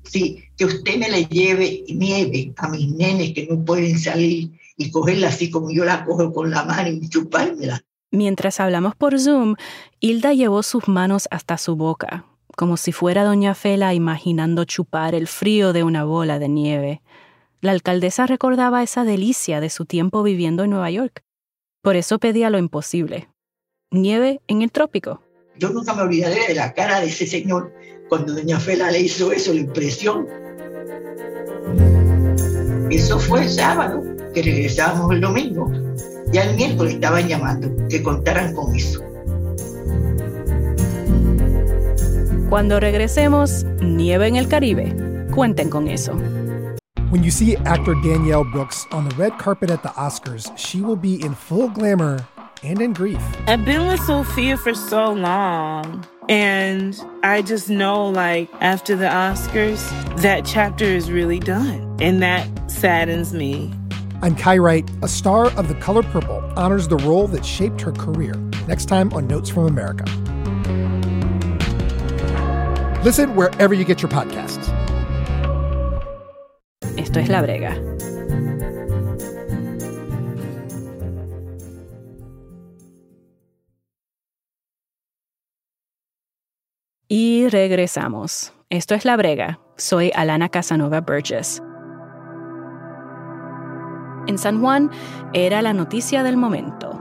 Sí, 0.04 0.42
que 0.56 0.64
usted 0.64 0.96
me 0.96 1.08
le 1.08 1.24
lleve 1.26 1.84
nieve 1.88 2.52
a 2.56 2.68
mis 2.68 2.92
nenes 2.94 3.32
que 3.32 3.46
no 3.46 3.64
pueden 3.64 3.98
salir 3.98 4.50
y 4.80 4.90
cogerla 4.90 5.28
así 5.28 5.50
como 5.50 5.70
yo 5.70 5.84
la 5.84 6.04
cojo 6.06 6.32
con 6.32 6.50
la 6.50 6.64
mano 6.64 6.88
y 6.88 7.08
chupármela. 7.08 7.84
Mientras 8.10 8.58
hablamos 8.58 8.96
por 8.96 9.20
Zoom, 9.20 9.56
Hilda 10.00 10.32
llevó 10.32 10.62
sus 10.62 10.88
manos 10.88 11.28
hasta 11.30 11.58
su 11.58 11.76
boca, 11.76 12.24
como 12.56 12.78
si 12.78 12.90
fuera 12.90 13.22
Doña 13.22 13.54
Fela 13.54 13.92
imaginando 13.92 14.64
chupar 14.64 15.14
el 15.14 15.28
frío 15.28 15.74
de 15.74 15.84
una 15.84 16.04
bola 16.04 16.38
de 16.38 16.48
nieve. 16.48 17.02
La 17.60 17.72
alcaldesa 17.72 18.26
recordaba 18.26 18.82
esa 18.82 19.04
delicia 19.04 19.60
de 19.60 19.68
su 19.68 19.84
tiempo 19.84 20.22
viviendo 20.22 20.64
en 20.64 20.70
Nueva 20.70 20.90
York. 20.90 21.22
Por 21.82 21.96
eso 21.96 22.18
pedía 22.18 22.48
lo 22.48 22.56
imposible. 22.56 23.28
Nieve 23.90 24.40
en 24.48 24.62
el 24.62 24.72
trópico. 24.72 25.22
Yo 25.58 25.68
nunca 25.68 25.92
me 25.92 26.02
olvidaré 26.02 26.48
de 26.48 26.54
la 26.54 26.72
cara 26.72 27.00
de 27.00 27.08
ese 27.08 27.26
señor 27.26 27.74
cuando 28.08 28.32
doña 28.32 28.58
Fela 28.58 28.90
le 28.90 29.00
hizo 29.00 29.30
eso, 29.30 29.52
la 29.52 29.60
impresión. 29.60 30.26
Eso 32.90 33.18
fue 33.18 33.42
el 33.42 33.48
sábado, 33.48 34.02
que 34.34 34.42
regresábamos 34.42 35.12
el 35.12 35.20
domingo. 35.20 35.70
Ya 36.32 36.44
el 36.44 36.56
miércoles 36.56 36.94
estaban 36.94 37.28
llamando, 37.28 37.68
que 37.88 38.02
contaran 38.02 38.54
con 38.54 38.74
eso. 38.74 39.00
Cuando 42.48 42.80
regresemos, 42.80 43.64
nieve 43.80 44.26
en 44.26 44.36
el 44.36 44.48
Caribe. 44.48 44.94
Cuenten 45.32 45.70
con 45.70 45.86
eso. 45.86 46.12
When 47.10 47.22
you 47.24 47.30
see 47.30 47.56
actor 47.64 47.94
Danielle 48.02 48.44
Brooks 48.44 48.86
on 48.92 49.08
the 49.08 49.14
red 49.16 49.38
carpet 49.38 49.70
at 49.70 49.82
the 49.82 49.88
Oscars, 49.90 50.50
she 50.56 50.80
will 50.80 50.96
be 50.96 51.20
in 51.24 51.34
full 51.34 51.68
glamour 51.68 52.18
and 52.62 52.80
in 52.80 52.92
grief. 52.92 53.20
I've 53.46 53.64
been 53.64 53.86
with 53.86 54.00
Sophia 54.00 54.56
for 54.56 54.74
so 54.74 55.12
long. 55.12 56.04
And 56.30 56.96
I 57.24 57.42
just 57.42 57.68
know, 57.68 58.08
like, 58.08 58.48
after 58.60 58.94
the 58.94 59.06
Oscars, 59.06 59.82
that 60.22 60.44
chapter 60.44 60.84
is 60.84 61.10
really 61.10 61.40
done. 61.40 61.96
And 62.00 62.22
that 62.22 62.46
saddens 62.70 63.34
me. 63.34 63.74
I'm 64.22 64.36
Kai 64.36 64.58
Wright. 64.58 64.88
A 65.02 65.08
star 65.08 65.46
of 65.58 65.66
The 65.66 65.74
Color 65.74 66.04
Purple 66.04 66.40
honors 66.56 66.86
the 66.86 66.98
role 66.98 67.26
that 67.26 67.44
shaped 67.44 67.80
her 67.80 67.90
career. 67.90 68.34
Next 68.68 68.84
time 68.84 69.12
on 69.12 69.26
Notes 69.26 69.50
from 69.50 69.66
America. 69.66 70.04
Listen 73.02 73.34
wherever 73.34 73.74
you 73.74 73.84
get 73.84 74.00
your 74.00 74.10
podcasts. 74.12 74.68
Esto 76.96 77.18
es 77.18 77.28
La 77.28 77.42
Brega. 77.42 77.99
Regresamos. 87.50 88.52
Esto 88.70 88.94
es 88.94 89.04
La 89.04 89.16
Brega. 89.16 89.58
Soy 89.76 90.10
Alana 90.14 90.48
Casanova 90.48 91.00
Burgess. 91.00 91.62
En 94.26 94.38
San 94.38 94.60
Juan 94.60 94.90
era 95.32 95.60
la 95.60 95.72
noticia 95.72 96.22
del 96.22 96.36
momento. 96.36 96.98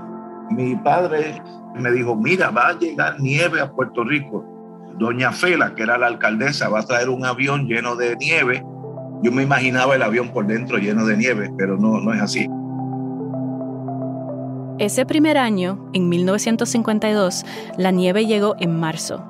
Mi 0.50 0.76
padre 0.76 1.42
me 1.76 1.92
dijo, 1.92 2.16
mira, 2.16 2.50
va 2.50 2.70
a 2.70 2.80
llegar 2.80 3.20
nieve 3.20 3.62
a 3.62 3.72
Puerto 3.72 4.04
Rico. 4.04 4.44
Doña 4.98 5.32
Fela, 5.32 5.76
que 5.76 5.84
era 5.84 5.98
la 5.98 6.08
alcaldesa, 6.08 6.70
va 6.70 6.80
a 6.80 6.86
traer 6.86 7.10
un 7.10 7.26
avión 7.26 7.68
lleno 7.68 7.96
de 7.96 8.16
nieve. 8.18 8.64
Yo 9.22 9.32
me 9.32 9.44
imaginaba 9.44 9.96
el 9.96 10.02
avión 10.02 10.30
por 10.30 10.48
dentro 10.48 10.78
lleno 10.78 11.06
de 11.06 11.18
nieve, 11.18 11.52
pero 11.58 11.78
no, 11.78 12.00
no 12.02 12.14
es 12.14 12.22
así. 12.22 12.48
Ese 14.80 15.06
primer 15.06 15.38
año, 15.38 15.90
en 15.94 16.10
1952, 16.10 17.46
la 17.78 17.92
nieve 17.92 18.26
llegó 18.26 18.56
en 18.60 18.80
marzo. 18.80 19.26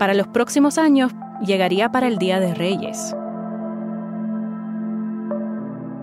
Para 0.00 0.14
los 0.14 0.28
próximos 0.28 0.78
años, 0.78 1.12
llegaría 1.44 1.92
para 1.92 2.06
el 2.06 2.16
Día 2.16 2.40
de 2.40 2.54
Reyes. 2.54 3.14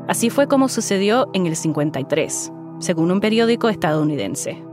Así 0.08 0.30
fue 0.30 0.48
como 0.48 0.70
sucedió 0.70 1.27
en 1.34 1.48
el 1.48 1.56
53, 1.56 2.51
según 2.77 3.10
un 3.10 3.20
periódico 3.20 3.70
estadounidense. 3.70 4.63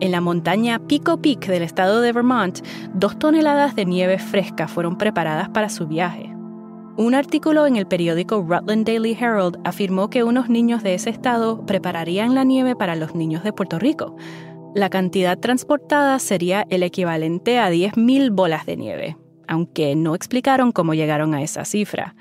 En 0.00 0.10
la 0.10 0.20
montaña 0.20 0.80
Pico 0.80 1.18
Peak 1.22 1.46
del 1.46 1.62
estado 1.62 2.00
de 2.00 2.12
Vermont, 2.12 2.58
dos 2.92 3.20
toneladas 3.20 3.76
de 3.76 3.84
nieve 3.84 4.18
fresca 4.18 4.66
fueron 4.66 4.98
preparadas 4.98 5.48
para 5.50 5.68
su 5.68 5.86
viaje. 5.86 6.34
Un 6.96 7.14
artículo 7.14 7.68
en 7.68 7.76
el 7.76 7.86
periódico 7.86 8.42
Rutland 8.42 8.84
Daily 8.84 9.16
Herald 9.16 9.60
afirmó 9.62 10.10
que 10.10 10.24
unos 10.24 10.48
niños 10.48 10.82
de 10.82 10.94
ese 10.94 11.10
estado 11.10 11.64
prepararían 11.66 12.34
la 12.34 12.42
nieve 12.42 12.74
para 12.74 12.96
los 12.96 13.14
niños 13.14 13.44
de 13.44 13.52
Puerto 13.52 13.78
Rico. 13.78 14.16
La 14.78 14.90
cantidad 14.90 15.36
transportada 15.36 16.20
sería 16.20 16.64
el 16.70 16.84
equivalente 16.84 17.58
a 17.58 17.68
10.000 17.68 18.30
bolas 18.30 18.64
de 18.64 18.76
nieve, 18.76 19.16
aunque 19.48 19.96
no 19.96 20.14
explicaron 20.14 20.70
cómo 20.70 20.94
llegaron 20.94 21.34
a 21.34 21.42
esa 21.42 21.64
cifra. 21.64 22.14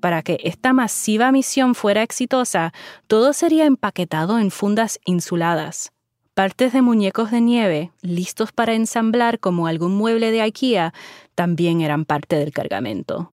Para 0.00 0.22
que 0.22 0.40
esta 0.42 0.72
masiva 0.72 1.30
misión 1.30 1.76
fuera 1.76 2.02
exitosa, 2.02 2.72
todo 3.06 3.32
sería 3.32 3.66
empaquetado 3.66 4.40
en 4.40 4.50
fundas 4.50 4.98
insuladas. 5.04 5.92
Partes 6.34 6.72
de 6.72 6.82
muñecos 6.82 7.30
de 7.30 7.40
nieve, 7.40 7.92
listos 8.00 8.50
para 8.50 8.74
ensamblar 8.74 9.38
como 9.38 9.68
algún 9.68 9.94
mueble 9.94 10.32
de 10.32 10.42
IKEA, 10.42 10.92
también 11.36 11.82
eran 11.82 12.04
parte 12.04 12.34
del 12.34 12.50
cargamento. 12.50 13.32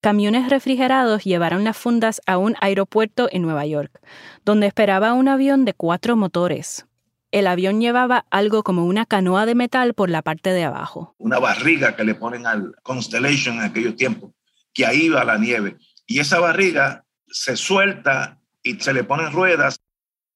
Camiones 0.00 0.48
refrigerados 0.48 1.24
llevaron 1.24 1.64
las 1.64 1.76
fundas 1.76 2.22
a 2.24 2.38
un 2.38 2.54
aeropuerto 2.62 3.28
en 3.30 3.42
Nueva 3.42 3.66
York, 3.66 4.00
donde 4.42 4.68
esperaba 4.68 5.12
un 5.12 5.28
avión 5.28 5.66
de 5.66 5.74
cuatro 5.74 6.16
motores. 6.16 6.86
El 7.34 7.48
avión 7.48 7.80
llevaba 7.80 8.26
algo 8.30 8.62
como 8.62 8.86
una 8.86 9.06
canoa 9.06 9.44
de 9.44 9.56
metal 9.56 9.92
por 9.92 10.08
la 10.08 10.22
parte 10.22 10.50
de 10.50 10.62
abajo. 10.62 11.16
Una 11.18 11.40
barriga 11.40 11.96
que 11.96 12.04
le 12.04 12.14
ponen 12.14 12.46
al 12.46 12.76
Constellation 12.84 13.56
en 13.56 13.62
aquellos 13.62 13.96
tiempos, 13.96 14.30
que 14.72 14.86
ahí 14.86 15.08
va 15.08 15.24
la 15.24 15.36
nieve. 15.36 15.76
Y 16.06 16.20
esa 16.20 16.38
barriga 16.38 17.04
se 17.26 17.56
suelta 17.56 18.38
y 18.62 18.74
se 18.74 18.92
le 18.92 19.02
ponen 19.02 19.32
ruedas 19.32 19.80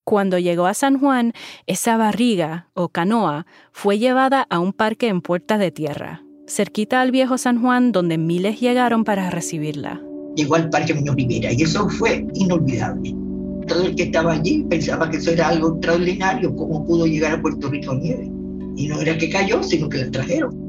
cuando 0.02 0.38
llegó 0.38 0.66
a 0.66 0.72
San 0.72 0.98
Juan, 0.98 1.34
esa 1.66 1.98
barriga 1.98 2.70
o 2.72 2.88
canoa 2.88 3.46
fue 3.72 3.98
llevada 3.98 4.46
a 4.48 4.58
un 4.58 4.72
parque 4.72 5.08
en 5.08 5.20
Puerta 5.20 5.58
de 5.58 5.70
Tierra, 5.70 6.22
cerquita 6.46 7.02
al 7.02 7.10
viejo 7.10 7.36
San 7.36 7.60
Juan 7.60 7.92
donde 7.92 8.16
miles 8.16 8.58
llegaron 8.58 9.04
para 9.04 9.28
recibirla. 9.28 10.02
Llegó 10.34 10.54
al 10.54 10.70
Parque 10.70 10.94
Muñoz 10.94 11.14
Rivera 11.14 11.52
y 11.52 11.62
eso 11.62 11.90
fue 11.90 12.26
inolvidable. 12.32 13.27
Todo 13.68 13.84
el 13.84 13.94
que 13.94 14.04
estaba 14.04 14.32
allí 14.32 14.64
pensaba 14.68 15.10
que 15.10 15.18
eso 15.18 15.30
era 15.30 15.48
algo 15.48 15.74
extraordinario, 15.74 16.54
cómo 16.56 16.84
pudo 16.86 17.06
llegar 17.06 17.32
a 17.32 17.42
Puerto 17.42 17.68
Rico 17.68 17.94
nieve. 17.94 18.30
Y 18.76 18.88
no 18.88 19.00
era 19.00 19.16
que 19.16 19.30
cayó, 19.30 19.62
sino 19.62 19.88
que 19.88 19.98
la 19.98 20.10
trajeron. 20.10 20.68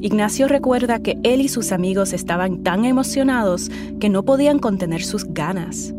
Ignacio 0.00 0.48
recuerda 0.48 1.00
que 1.00 1.16
él 1.22 1.40
y 1.40 1.48
sus 1.48 1.72
amigos 1.72 2.12
estaban 2.12 2.62
tan 2.62 2.84
emocionados 2.84 3.70
que 4.00 4.08
no 4.08 4.24
podían 4.24 4.58
contener 4.58 5.02
sus 5.02 5.24
ganas 5.24 5.94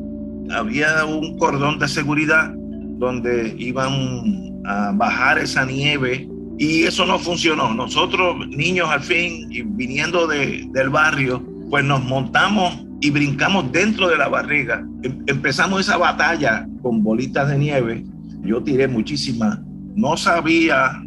había 0.52 1.06
un 1.06 1.38
cordón 1.38 1.80
de 1.80 1.88
seguridad 1.88 2.54
donde 2.56 3.56
iban 3.58 4.62
a 4.66 4.92
bajar 4.94 5.38
esa 5.40 5.66
nieve 5.66 6.28
y 6.58 6.84
eso 6.84 7.06
no 7.06 7.20
funcionó. 7.20 7.74
Nosotros, 7.74 8.48
niños 8.50 8.90
al 8.90 9.02
fin, 9.02 9.52
y 9.52 9.62
viniendo 9.62 10.28
de, 10.28 10.68
del 10.72 10.90
barrio, 10.90 11.44
pues 11.70 11.84
nos 11.84 12.04
montamos 12.04 12.87
y 13.02 13.10
brincamos 13.12 13.72
dentro 13.72 14.08
de 14.10 14.18
la 14.18 14.28
barriga. 14.28 14.86
Em, 15.04 15.24
empezamos 15.28 15.82
esa 15.82 15.98
batalla 15.98 16.68
con 16.82 17.04
bolitas 17.04 17.50
de 17.50 17.58
nieve. 17.58 18.04
Yo 18.44 18.64
tiré 18.64 18.88
muchísimas. 18.88 19.60
No 19.96 20.18
sabía 20.18 21.02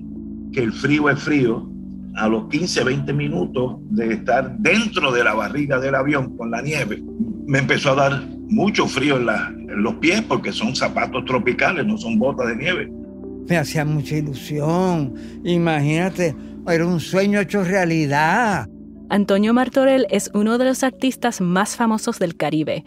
que 0.52 0.62
el 0.62 0.73
frío 0.73 1.11
es 1.11 1.20
frío. 1.20 1.68
A 2.16 2.28
los 2.28 2.49
15, 2.49 2.82
20 2.85 3.12
minutos 3.12 3.76
de 3.90 4.14
estar 4.14 4.59
dentro 4.59 5.12
de 5.12 5.23
la 5.23 5.32
barriga 5.35 5.78
del 5.78 5.94
avión 5.94 6.37
con 6.37 6.50
la 6.50 6.61
nieve, 6.61 7.00
me 7.47 7.61
empezó 7.61 7.92
a 7.92 7.94
dar 7.94 8.23
mucho 8.49 8.88
frío 8.88 9.16
en, 9.16 9.70
en, 9.70 9.82
los 9.82 9.94
pies 9.94 10.20
porque 10.23 10.50
son 10.50 10.75
zapatos 10.75 11.25
tropicales, 11.25 11.87
no 11.87 11.97
son 11.97 12.18
botas 12.18 12.49
de 12.49 12.56
nieve. 12.56 12.92
Me 13.49 13.56
hacía 13.56 13.85
mucha 13.85 14.16
ilusión. 14.16 15.14
Imagínate, 15.44 16.35
era 16.68 16.85
un 16.85 16.99
sueño 16.99 17.38
hecho 17.38 17.62
realidad. 17.62 18.68
Antonio 19.10 19.52
Martorell 19.52 20.06
es 20.08 20.30
uno 20.34 20.56
de 20.56 20.64
los 20.64 20.84
artistas 20.84 21.40
más 21.40 21.74
famosos 21.74 22.20
del 22.20 22.36
Caribe 22.36 22.84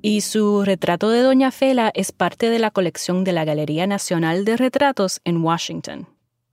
y 0.00 0.20
su 0.20 0.64
retrato 0.64 1.10
de 1.10 1.20
Doña 1.20 1.50
Fela 1.50 1.90
es 1.94 2.12
parte 2.12 2.48
de 2.48 2.60
la 2.60 2.70
colección 2.70 3.24
de 3.24 3.32
la 3.32 3.44
Galería 3.44 3.88
Nacional 3.88 4.44
de 4.44 4.56
Retratos 4.56 5.20
en 5.24 5.42
Washington. 5.42 6.06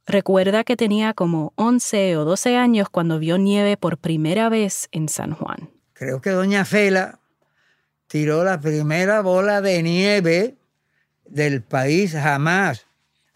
Recuerda 0.07 0.63
que 0.63 0.75
tenía 0.75 1.13
como 1.13 1.53
11 1.55 2.17
o 2.17 2.25
12 2.25 2.57
años 2.57 2.89
cuando 2.89 3.19
vio 3.19 3.37
nieve 3.37 3.77
por 3.77 3.99
primera 3.99 4.49
vez 4.49 4.87
en 4.91 5.07
San 5.07 5.35
Juan. 5.35 5.69
Creo 5.93 6.19
que 6.19 6.31
Doña 6.31 6.65
Fela 6.65 7.19
tiró 8.07 8.43
la 8.43 8.59
primera 8.59 9.21
bola 9.21 9.61
de 9.61 9.83
nieve 9.83 10.55
del 11.25 11.61
país 11.61 12.13
jamás. 12.13 12.87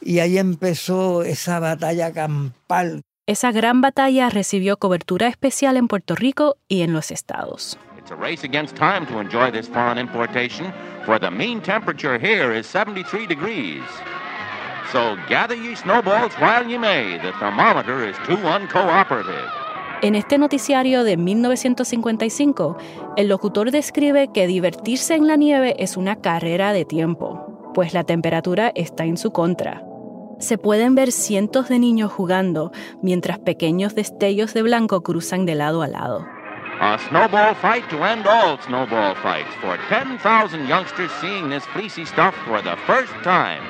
Y 0.02 0.18
ahí 0.18 0.40
empezó 0.40 1.22
esa 1.22 1.60
batalla 1.60 2.12
campal. 2.12 3.04
Esa 3.28 3.52
gran 3.52 3.82
batalla 3.82 4.30
recibió 4.30 4.78
cobertura 4.78 5.28
especial 5.28 5.78
en 5.78 5.88
Puerto 5.88 6.14
Rico 6.14 6.58
y 6.68 6.84
en 6.84 6.94
los 6.94 7.10
estados. 7.10 7.76
It's 7.98 8.12
a 8.12 8.16
race 8.16 8.46
against 8.46 8.76
time 8.76 9.08
to 9.08 9.20
enjoy 9.20 9.52
this 9.52 9.68
foreign 9.68 9.98
importation, 9.98 10.72
for 11.08 11.20
the 11.20 11.32
mean 11.32 11.60
temperature 11.60 12.20
here 12.20 12.56
is 12.56 12.68
73 12.68 13.26
degrees. 13.26 13.82
So 14.92 15.18
gather 15.28 15.56
ye 15.56 15.76
snowballs 15.76 16.34
while 16.40 16.70
ye 16.70 16.78
may. 16.78 17.18
The 17.18 17.32
thermometer 17.40 18.08
is 18.08 18.16
too 18.28 18.38
uncooperative. 18.38 19.50
En 20.04 20.14
este 20.14 20.38
noticiario 20.38 21.04
de 21.04 21.18
1955, 21.18 22.78
el 23.18 23.28
locutor 23.28 23.72
describe 23.72 24.32
que 24.32 24.46
divertirse 24.46 25.16
en 25.16 25.26
la 25.26 25.36
nieve 25.36 25.76
es 25.80 25.98
una 25.98 26.18
carrera 26.18 26.74
de 26.74 26.86
tiempo, 26.86 27.72
pues 27.74 27.96
la 27.96 28.04
temperatura 28.04 28.72
está 28.76 29.06
en 29.06 29.18
su 29.18 29.32
contra. 29.32 29.82
Se 30.40 30.58
pueden 30.58 30.96
ver 30.96 31.12
cientos 31.12 31.70
de 31.70 31.80
niños 31.80 32.12
jugando 32.12 32.72
mientras 33.02 33.40
pequeños 33.40 33.96
destellos 33.96 34.54
de 34.54 34.64
blanco 34.64 35.02
cruzan 35.02 35.46
de 35.46 35.56
lado 35.56 35.82
a 35.82 35.88
lado. 35.88 36.26
A 36.82 36.98
snowball 37.08 37.56
fight 37.56 37.88
to 37.90 38.06
end 38.06 38.28
all 38.28 38.60
snowball 38.66 39.16
fights 39.16 39.56
for 39.62 39.78
10,000 39.90 40.68
youngsters 40.68 41.12
seeing 41.22 41.50
this 41.50 41.64
fleecy 41.68 42.06
stuff 42.06 42.36
for 42.46 42.62
the 42.62 42.76
first 42.86 43.14
time. 43.24 43.64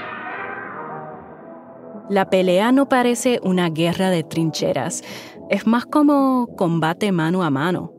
La 2.10 2.30
pelea 2.30 2.72
no 2.72 2.88
parece 2.88 3.40
una 3.44 3.70
guerra 3.70 4.10
de 4.10 4.24
trincheras, 4.24 5.04
es 5.50 5.68
más 5.68 5.86
como 5.86 6.48
combate 6.56 7.12
mano 7.12 7.44
a 7.44 7.50
mano. 7.50 7.94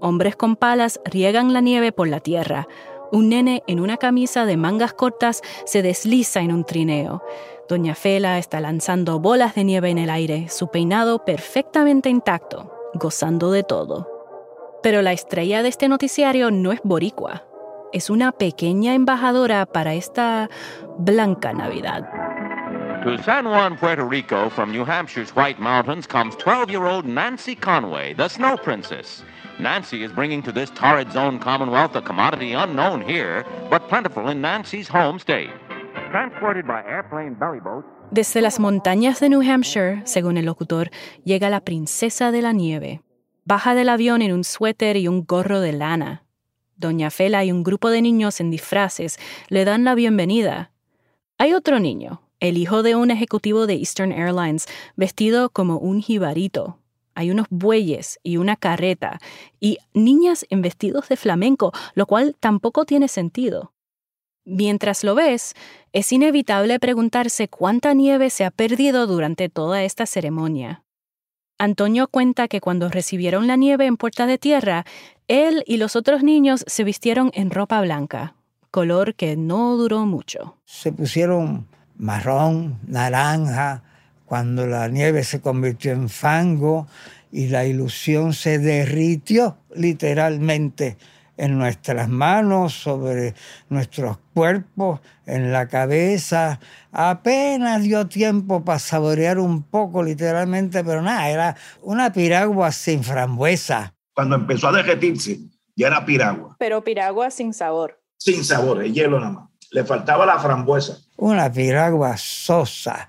Hombres 0.00 0.36
con 0.36 0.56
palas 0.56 1.00
riegan 1.04 1.52
la 1.52 1.60
nieve 1.60 1.92
por 1.92 2.08
la 2.08 2.20
tierra. 2.20 2.68
Un 3.12 3.30
nene 3.30 3.62
en 3.66 3.80
una 3.80 3.96
camisa 3.96 4.46
de 4.46 4.56
mangas 4.56 4.94
cortas 4.94 5.42
se 5.66 5.82
desliza 5.82 6.40
en 6.40 6.52
un 6.52 6.64
trineo. 6.64 7.22
Doña 7.70 7.94
Fela 7.94 8.38
está 8.38 8.58
lanzando 8.58 9.20
bolas 9.20 9.54
de 9.54 9.62
nieve 9.62 9.90
en 9.90 9.98
el 9.98 10.10
aire, 10.10 10.48
su 10.48 10.72
peinado 10.72 11.24
perfectamente 11.24 12.10
intacto, 12.10 12.74
gozando 12.94 13.52
de 13.52 13.62
todo. 13.62 14.10
Pero 14.82 15.02
la 15.02 15.12
estrella 15.12 15.62
de 15.62 15.68
este 15.68 15.88
noticiario 15.88 16.50
no 16.50 16.72
es 16.72 16.80
boricua, 16.82 17.44
es 17.92 18.10
una 18.10 18.32
pequeña 18.32 18.94
embajadora 18.94 19.66
para 19.66 19.94
esta 19.94 20.50
blanca 20.98 21.52
Navidad. 21.52 22.10
To 23.04 23.16
San 23.22 23.44
Juan, 23.44 23.78
Puerto 23.78 24.04
Rico, 24.04 24.50
from 24.50 24.72
New 24.72 24.84
Hampshire's 24.84 25.30
White 25.36 25.60
Mountains, 25.60 26.08
comes 26.08 26.34
12-year-old 26.38 27.06
Nancy 27.06 27.54
Conway, 27.54 28.14
the 28.14 28.28
Snow 28.28 28.56
Princess. 28.56 29.22
Nancy 29.60 30.02
is 30.02 30.10
bringing 30.10 30.42
to 30.42 30.50
this 30.50 30.70
torrid 30.70 31.12
zone 31.12 31.38
commonwealth 31.38 31.94
a 31.94 32.02
commodity 32.02 32.52
unknown 32.52 33.00
here, 33.00 33.44
but 33.70 33.88
plentiful 33.88 34.28
in 34.28 34.40
Nancy's 34.40 34.88
home 34.88 35.20
state. 35.20 35.50
Desde 38.10 38.40
las 38.40 38.58
montañas 38.58 39.20
de 39.20 39.28
New 39.28 39.42
Hampshire, 39.42 40.02
según 40.04 40.36
el 40.36 40.46
locutor, 40.46 40.90
llega 41.24 41.50
la 41.50 41.60
princesa 41.60 42.32
de 42.32 42.42
la 42.42 42.52
nieve. 42.52 43.02
Baja 43.44 43.76
del 43.76 43.88
avión 43.88 44.20
en 44.20 44.32
un 44.32 44.42
suéter 44.42 44.96
y 44.96 45.06
un 45.06 45.24
gorro 45.24 45.60
de 45.60 45.72
lana. 45.72 46.24
Doña 46.76 47.10
Fela 47.10 47.44
y 47.44 47.52
un 47.52 47.62
grupo 47.62 47.90
de 47.90 48.02
niños 48.02 48.40
en 48.40 48.50
disfraces 48.50 49.18
le 49.50 49.64
dan 49.64 49.84
la 49.84 49.94
bienvenida. 49.94 50.72
Hay 51.38 51.52
otro 51.54 51.78
niño, 51.78 52.22
el 52.40 52.56
hijo 52.56 52.82
de 52.82 52.96
un 52.96 53.12
ejecutivo 53.12 53.68
de 53.68 53.74
Eastern 53.74 54.10
Airlines, 54.10 54.66
vestido 54.96 55.50
como 55.50 55.78
un 55.78 56.00
jibarito. 56.00 56.78
Hay 57.14 57.30
unos 57.30 57.46
bueyes 57.50 58.18
y 58.24 58.36
una 58.36 58.56
carreta, 58.56 59.20
y 59.60 59.78
niñas 59.94 60.44
en 60.50 60.62
vestidos 60.62 61.08
de 61.08 61.16
flamenco, 61.16 61.72
lo 61.94 62.06
cual 62.06 62.34
tampoco 62.40 62.84
tiene 62.84 63.06
sentido. 63.06 63.72
Mientras 64.44 65.04
lo 65.04 65.14
ves, 65.14 65.54
es 65.92 66.12
inevitable 66.12 66.78
preguntarse 66.80 67.48
cuánta 67.48 67.94
nieve 67.94 68.30
se 68.30 68.44
ha 68.44 68.50
perdido 68.50 69.06
durante 69.06 69.48
toda 69.48 69.82
esta 69.82 70.06
ceremonia. 70.06 70.82
Antonio 71.58 72.08
cuenta 72.08 72.48
que 72.48 72.60
cuando 72.60 72.88
recibieron 72.88 73.46
la 73.46 73.56
nieve 73.56 73.84
en 73.84 73.98
Puerta 73.98 74.26
de 74.26 74.38
Tierra, 74.38 74.86
él 75.28 75.62
y 75.66 75.76
los 75.76 75.94
otros 75.94 76.22
niños 76.22 76.64
se 76.66 76.84
vistieron 76.84 77.30
en 77.34 77.50
ropa 77.50 77.80
blanca, 77.82 78.34
color 78.70 79.14
que 79.14 79.36
no 79.36 79.76
duró 79.76 80.06
mucho. 80.06 80.56
Se 80.64 80.90
pusieron 80.90 81.66
marrón, 81.98 82.78
naranja, 82.86 83.82
cuando 84.24 84.66
la 84.66 84.88
nieve 84.88 85.22
se 85.22 85.40
convirtió 85.40 85.92
en 85.92 86.08
fango 86.08 86.86
y 87.30 87.48
la 87.48 87.66
ilusión 87.66 88.32
se 88.32 88.58
derritió 88.58 89.58
literalmente 89.74 90.96
en 91.40 91.56
nuestras 91.56 92.08
manos, 92.08 92.74
sobre 92.74 93.34
nuestros 93.70 94.18
cuerpos, 94.34 95.00
en 95.24 95.52
la 95.52 95.68
cabeza. 95.68 96.60
Apenas 96.92 97.82
dio 97.82 98.06
tiempo 98.06 98.62
para 98.62 98.78
saborear 98.78 99.38
un 99.38 99.62
poco, 99.62 100.02
literalmente, 100.02 100.84
pero 100.84 101.00
nada, 101.00 101.30
era 101.30 101.56
una 101.80 102.12
piragua 102.12 102.70
sin 102.72 103.02
frambuesa. 103.02 103.94
Cuando 104.14 104.36
empezó 104.36 104.68
a 104.68 104.72
derretirse, 104.72 105.40
ya 105.74 105.86
era 105.86 106.04
piragua. 106.04 106.56
Pero 106.58 106.84
piragua 106.84 107.30
sin 107.30 107.54
sabor. 107.54 107.98
Sin 108.18 108.44
sabor, 108.44 108.84
el 108.84 108.92
hielo 108.92 109.18
nada 109.18 109.32
más. 109.32 109.48
Le 109.70 109.84
faltaba 109.84 110.26
la 110.26 110.38
frambuesa. 110.38 110.98
Una 111.16 111.50
piragua 111.50 112.18
sosa 112.18 113.08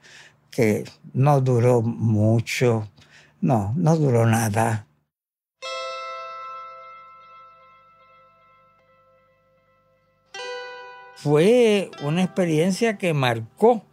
que 0.50 0.86
no 1.14 1.42
duró 1.42 1.82
mucho. 1.82 2.88
No, 3.42 3.74
no 3.76 3.98
duró 3.98 4.26
nada. 4.26 4.86
Fue 11.22 11.92
una 12.02 12.24
experiencia 12.24 12.98
que 12.98 13.14
marcó 13.14 13.84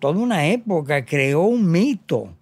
toda 0.00 0.18
una 0.18 0.46
época, 0.48 1.04
creó 1.04 1.42
un 1.42 1.70
mito. 1.70 2.34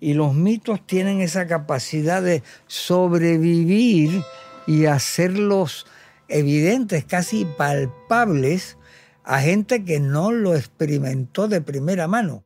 Y 0.00 0.14
los 0.14 0.34
mitos 0.34 0.84
tienen 0.84 1.20
esa 1.20 1.46
capacidad 1.46 2.20
de 2.20 2.42
sobrevivir 2.66 4.22
y 4.66 4.86
hacerlos 4.86 5.86
evidentes, 6.26 7.04
casi 7.04 7.44
palpables, 7.44 8.76
a 9.22 9.40
gente 9.40 9.84
que 9.84 10.00
no 10.00 10.32
lo 10.32 10.56
experimentó 10.56 11.46
de 11.46 11.60
primera 11.60 12.08
mano. 12.08 12.44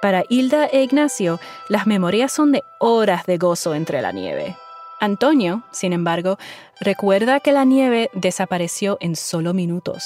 Para 0.00 0.24
Hilda 0.28 0.66
e 0.66 0.82
Ignacio, 0.82 1.38
las 1.68 1.86
memorias 1.86 2.32
son 2.32 2.50
de 2.50 2.62
horas 2.80 3.24
de 3.26 3.38
gozo 3.38 3.74
entre 3.76 4.02
la 4.02 4.10
nieve. 4.10 4.56
Antonio, 5.02 5.64
sin 5.72 5.92
embargo, 5.92 6.38
recuerda 6.80 7.40
que 7.40 7.50
la 7.50 7.64
nieve 7.64 8.08
desapareció 8.14 8.98
en 9.00 9.16
solo 9.16 9.52
minutos. 9.52 10.04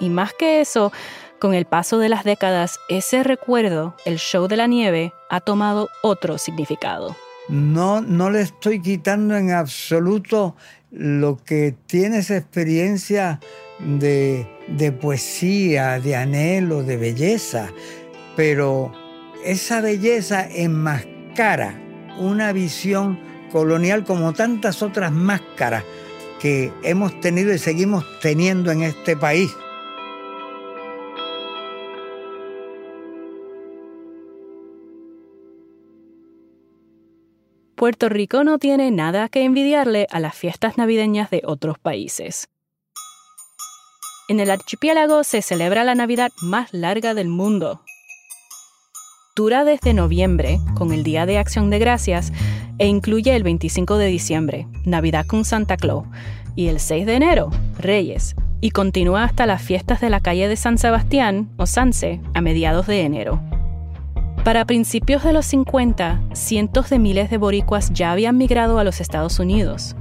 Y 0.00 0.10
más 0.10 0.34
que 0.38 0.60
eso, 0.60 0.92
con 1.40 1.54
el 1.54 1.64
paso 1.64 1.98
de 1.98 2.10
las 2.10 2.24
décadas, 2.24 2.78
ese 2.90 3.22
recuerdo, 3.22 3.96
el 4.04 4.18
show 4.18 4.46
de 4.46 4.58
la 4.58 4.66
nieve, 4.66 5.14
ha 5.30 5.40
tomado 5.40 5.88
otro 6.02 6.36
significado. 6.36 7.16
No, 7.48 8.02
no 8.02 8.28
le 8.28 8.42
estoy 8.42 8.82
quitando 8.82 9.34
en 9.34 9.50
absoluto 9.50 10.54
lo 10.90 11.38
que 11.42 11.74
tiene 11.86 12.18
esa 12.18 12.36
experiencia 12.36 13.40
de, 13.78 14.46
de 14.68 14.92
poesía, 14.92 16.00
de 16.00 16.16
anhelo, 16.16 16.82
de 16.82 16.98
belleza, 16.98 17.70
pero 18.36 18.92
esa 19.42 19.80
belleza 19.80 20.46
enmascara 20.46 21.80
una 22.18 22.52
visión 22.52 23.26
colonial 23.48 24.04
como 24.04 24.32
tantas 24.32 24.82
otras 24.82 25.12
máscaras 25.12 25.84
que 26.40 26.72
hemos 26.82 27.20
tenido 27.20 27.52
y 27.52 27.58
seguimos 27.58 28.04
teniendo 28.20 28.70
en 28.70 28.82
este 28.82 29.16
país. 29.16 29.50
Puerto 37.74 38.08
Rico 38.08 38.42
no 38.42 38.58
tiene 38.58 38.90
nada 38.90 39.28
que 39.28 39.44
envidiarle 39.44 40.08
a 40.10 40.18
las 40.18 40.34
fiestas 40.34 40.78
navideñas 40.78 41.30
de 41.30 41.42
otros 41.44 41.78
países. 41.78 42.48
En 44.28 44.40
el 44.40 44.50
archipiélago 44.50 45.22
se 45.22 45.42
celebra 45.42 45.84
la 45.84 45.94
Navidad 45.94 46.30
más 46.42 46.74
larga 46.74 47.14
del 47.14 47.28
mundo. 47.28 47.82
Dura 49.38 49.62
desde 49.62 49.94
noviembre, 49.94 50.58
con 50.74 50.92
el 50.92 51.04
Día 51.04 51.24
de 51.24 51.38
Acción 51.38 51.70
de 51.70 51.78
Gracias, 51.78 52.32
e 52.78 52.88
incluye 52.88 53.36
el 53.36 53.44
25 53.44 53.96
de 53.96 54.06
diciembre, 54.06 54.66
Navidad 54.84 55.26
con 55.26 55.44
Santa 55.44 55.76
Claus, 55.76 56.08
y 56.56 56.66
el 56.66 56.80
6 56.80 57.06
de 57.06 57.14
enero, 57.14 57.50
Reyes, 57.78 58.34
y 58.60 58.70
continúa 58.70 59.22
hasta 59.22 59.46
las 59.46 59.62
fiestas 59.62 60.00
de 60.00 60.10
la 60.10 60.18
calle 60.18 60.48
de 60.48 60.56
San 60.56 60.76
Sebastián, 60.76 61.50
o 61.56 61.66
Sanse, 61.66 62.20
a 62.34 62.40
mediados 62.40 62.88
de 62.88 63.02
enero. 63.02 63.40
Para 64.42 64.64
principios 64.64 65.22
de 65.22 65.32
los 65.32 65.46
50, 65.46 66.20
cientos 66.32 66.90
de 66.90 66.98
miles 66.98 67.30
de 67.30 67.36
boricuas 67.36 67.92
ya 67.92 68.10
habían 68.10 68.38
migrado 68.38 68.80
a 68.80 68.84
los 68.84 69.00
Estados 69.00 69.38
Unidos. 69.38 69.94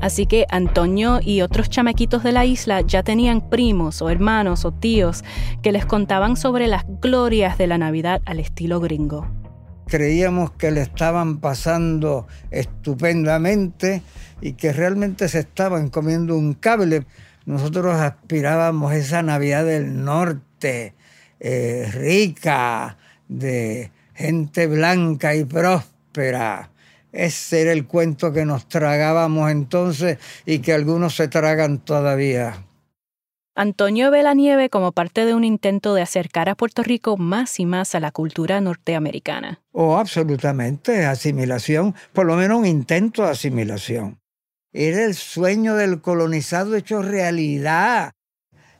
Así 0.00 0.26
que 0.26 0.46
Antonio 0.50 1.20
y 1.22 1.42
otros 1.42 1.68
chamaquitos 1.68 2.22
de 2.22 2.32
la 2.32 2.44
isla 2.46 2.80
ya 2.80 3.02
tenían 3.02 3.48
primos 3.50 4.02
o 4.02 4.10
hermanos 4.10 4.64
o 4.64 4.72
tíos 4.72 5.24
que 5.62 5.72
les 5.72 5.86
contaban 5.86 6.36
sobre 6.36 6.66
las 6.66 6.84
glorias 7.00 7.58
de 7.58 7.66
la 7.66 7.78
Navidad 7.78 8.22
al 8.24 8.40
estilo 8.40 8.80
gringo 8.80 9.26
creíamos 9.90 10.52
que 10.52 10.70
le 10.70 10.80
estaban 10.82 11.38
pasando 11.38 12.26
estupendamente 12.50 14.02
y 14.40 14.52
que 14.52 14.72
realmente 14.72 15.28
se 15.28 15.40
estaban 15.40 15.90
comiendo 15.90 16.36
un 16.36 16.54
cable. 16.54 17.04
Nosotros 17.44 17.96
aspirábamos 17.96 18.92
a 18.92 18.96
esa 18.96 19.22
Navidad 19.22 19.64
del 19.64 20.02
Norte, 20.04 20.94
eh, 21.40 21.90
rica, 21.92 22.96
de 23.28 23.90
gente 24.14 24.68
blanca 24.68 25.34
y 25.34 25.44
próspera. 25.44 26.70
Ese 27.12 27.62
era 27.62 27.72
el 27.72 27.86
cuento 27.86 28.32
que 28.32 28.44
nos 28.44 28.68
tragábamos 28.68 29.50
entonces 29.50 30.18
y 30.46 30.60
que 30.60 30.72
algunos 30.72 31.16
se 31.16 31.28
tragan 31.28 31.78
todavía. 31.78 32.64
Antonio 33.56 34.10
ve 34.10 34.22
la 34.22 34.32
nieve 34.32 34.70
como 34.70 34.92
parte 34.92 35.26
de 35.26 35.34
un 35.34 35.44
intento 35.44 35.92
de 35.94 36.02
acercar 36.02 36.48
a 36.48 36.54
Puerto 36.54 36.82
Rico 36.82 37.16
más 37.16 37.58
y 37.60 37.66
más 37.66 37.94
a 37.94 38.00
la 38.00 38.12
cultura 38.12 38.60
norteamericana. 38.60 39.60
Oh, 39.72 39.98
absolutamente, 39.98 41.04
asimilación, 41.04 41.94
por 42.12 42.26
lo 42.26 42.36
menos 42.36 42.60
un 42.60 42.66
intento 42.66 43.24
de 43.24 43.30
asimilación. 43.30 44.18
Era 44.72 45.04
el 45.04 45.14
sueño 45.14 45.74
del 45.74 46.00
colonizado 46.00 46.76
hecho 46.76 47.02
realidad. 47.02 48.12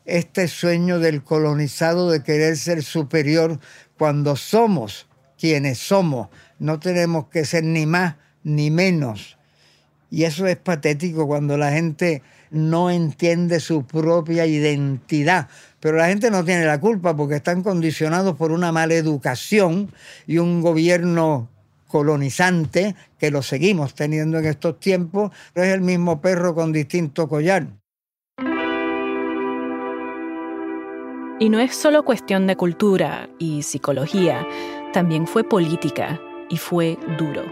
Este 0.05 0.47
sueño 0.47 1.01
del 1.01 1.25
colonizado 1.25 2.11
de 2.11 2.23
querer 2.23 2.57
ser 2.57 2.83
superior 2.83 3.59
cuando 3.99 4.37
somos 4.37 5.09
quienes 5.37 5.79
somos. 5.79 6.29
No 6.61 6.79
tenemos 6.79 7.29
que 7.29 7.47
ser 7.47 7.65
ni 7.65 7.87
más 7.87 8.17
ni 8.45 8.71
menos. 8.71 9.39
Y 10.11 10.25
eso 10.25 10.47
es 10.47 10.57
patético 10.57 11.27
cuando 11.27 11.57
la 11.57 11.73
gente 11.73 12.23
no 12.51 12.91
entiende 12.91 13.61
su 13.61 13.85
propia 13.85 14.45
identidad. 14.45 15.49
Pero 15.81 15.97
la 15.97 16.09
gente 16.09 16.31
no 16.31 16.45
tiene 16.45 16.67
la 16.67 16.79
culpa 16.79 17.17
porque 17.17 17.37
están 17.37 17.63
condicionados 17.63 18.37
por 18.37 18.53
una 18.53 18.73
mala 18.73 18.95
educación 18.95 19.91
y 20.27 20.37
un 20.37 20.61
gobierno 20.61 21.49
colonizante 21.89 22.95
que 23.19 23.31
lo 23.31 23.41
seguimos 23.41 23.95
teniendo 23.95 24.39
en 24.39 24.45
estos 24.45 24.79
tiempos, 24.79 25.33
pero 25.55 25.67
es 25.67 25.73
el 25.73 25.81
mismo 25.81 26.21
perro 26.21 26.55
con 26.55 26.73
distinto 26.73 27.27
collar. 27.27 27.69
Y 31.39 31.49
no 31.49 31.59
es 31.59 31.75
solo 31.75 32.05
cuestión 32.05 32.47
de 32.47 32.55
cultura 32.55 33.31
y 33.39 33.63
psicología, 33.63 34.47
también 34.93 35.27
fue 35.27 35.43
política 35.43 36.21
y 36.51 36.59
fue 36.59 36.99
duro. 37.19 37.43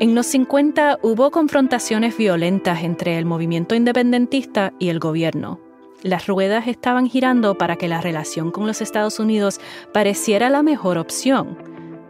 En 0.00 0.16
los 0.16 0.26
50 0.26 0.98
hubo 1.02 1.30
confrontaciones 1.30 2.16
violentas 2.16 2.82
entre 2.82 3.18
el 3.18 3.24
movimiento 3.24 3.76
independentista 3.76 4.72
y 4.80 4.88
el 4.88 4.98
gobierno. 4.98 5.60
Las 6.02 6.26
ruedas 6.26 6.66
estaban 6.66 7.08
girando 7.08 7.56
para 7.56 7.76
que 7.76 7.86
la 7.86 8.00
relación 8.00 8.50
con 8.50 8.66
los 8.66 8.80
Estados 8.80 9.20
Unidos 9.20 9.60
pareciera 9.92 10.50
la 10.50 10.64
mejor 10.64 10.98
opción. 10.98 11.56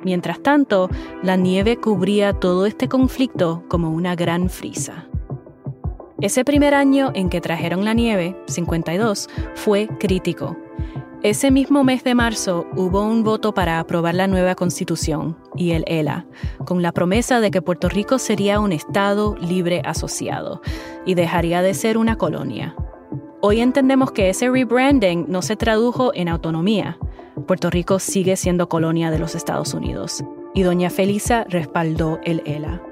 Mientras 0.03 0.43
tanto, 0.43 0.89
la 1.23 1.37
nieve 1.37 1.77
cubría 1.77 2.33
todo 2.33 2.65
este 2.65 2.89
conflicto 2.89 3.63
como 3.69 3.91
una 3.91 4.17
gran 4.17 4.49
frisa. 4.49 5.07
Ese 6.23 6.45
primer 6.45 6.73
año 6.73 7.11
en 7.15 7.29
que 7.29 7.41
trajeron 7.41 7.85
la 7.85 7.95
nieve, 7.95 8.37
52, 8.47 9.29
fue 9.55 9.89
crítico. 9.99 10.57
Ese 11.23 11.53
mismo 11.53 11.85
mes 11.85 12.03
de 12.03 12.17
marzo 12.17 12.67
hubo 12.75 13.05
un 13.05 13.23
voto 13.23 13.55
para 13.55 13.79
aprobar 13.79 14.17
la 14.17 14.27
nueva 14.27 14.57
constitución 14.57 15.37
y 15.55 15.71
el 15.71 15.85
ELA, 15.87 16.27
con 16.65 16.83
la 16.83 16.91
promesa 16.91 17.39
de 17.39 17.53
que 17.53 17.63
Puerto 17.63 17.89
Rico 17.89 18.19
sería 18.19 18.59
un 18.59 18.73
Estado 18.73 19.37
libre 19.37 19.83
asociado 19.85 20.63
y 21.07 21.15
dejaría 21.15 21.63
de 21.63 21.75
ser 21.75 21.97
una 21.97 22.17
colonia. 22.17 22.75
Hoy 23.41 23.61
entendemos 23.61 24.11
que 24.11 24.31
ese 24.31 24.51
rebranding 24.51 25.27
no 25.29 25.43
se 25.43 25.55
tradujo 25.55 26.11
en 26.13 26.29
autonomía. 26.29 26.99
Puerto 27.47 27.71
Rico 27.71 28.01
sigue 28.01 28.35
siendo 28.35 28.69
colonia 28.69 29.13
de 29.13 29.21
los 29.21 29.37
Estados 29.37 29.75
Unidos 29.75 30.25
y 30.55 30.63
doña 30.63 30.91
Felisa 30.91 31.45
respaldó 31.49 32.19
el 32.25 32.43
ELA. 32.47 32.83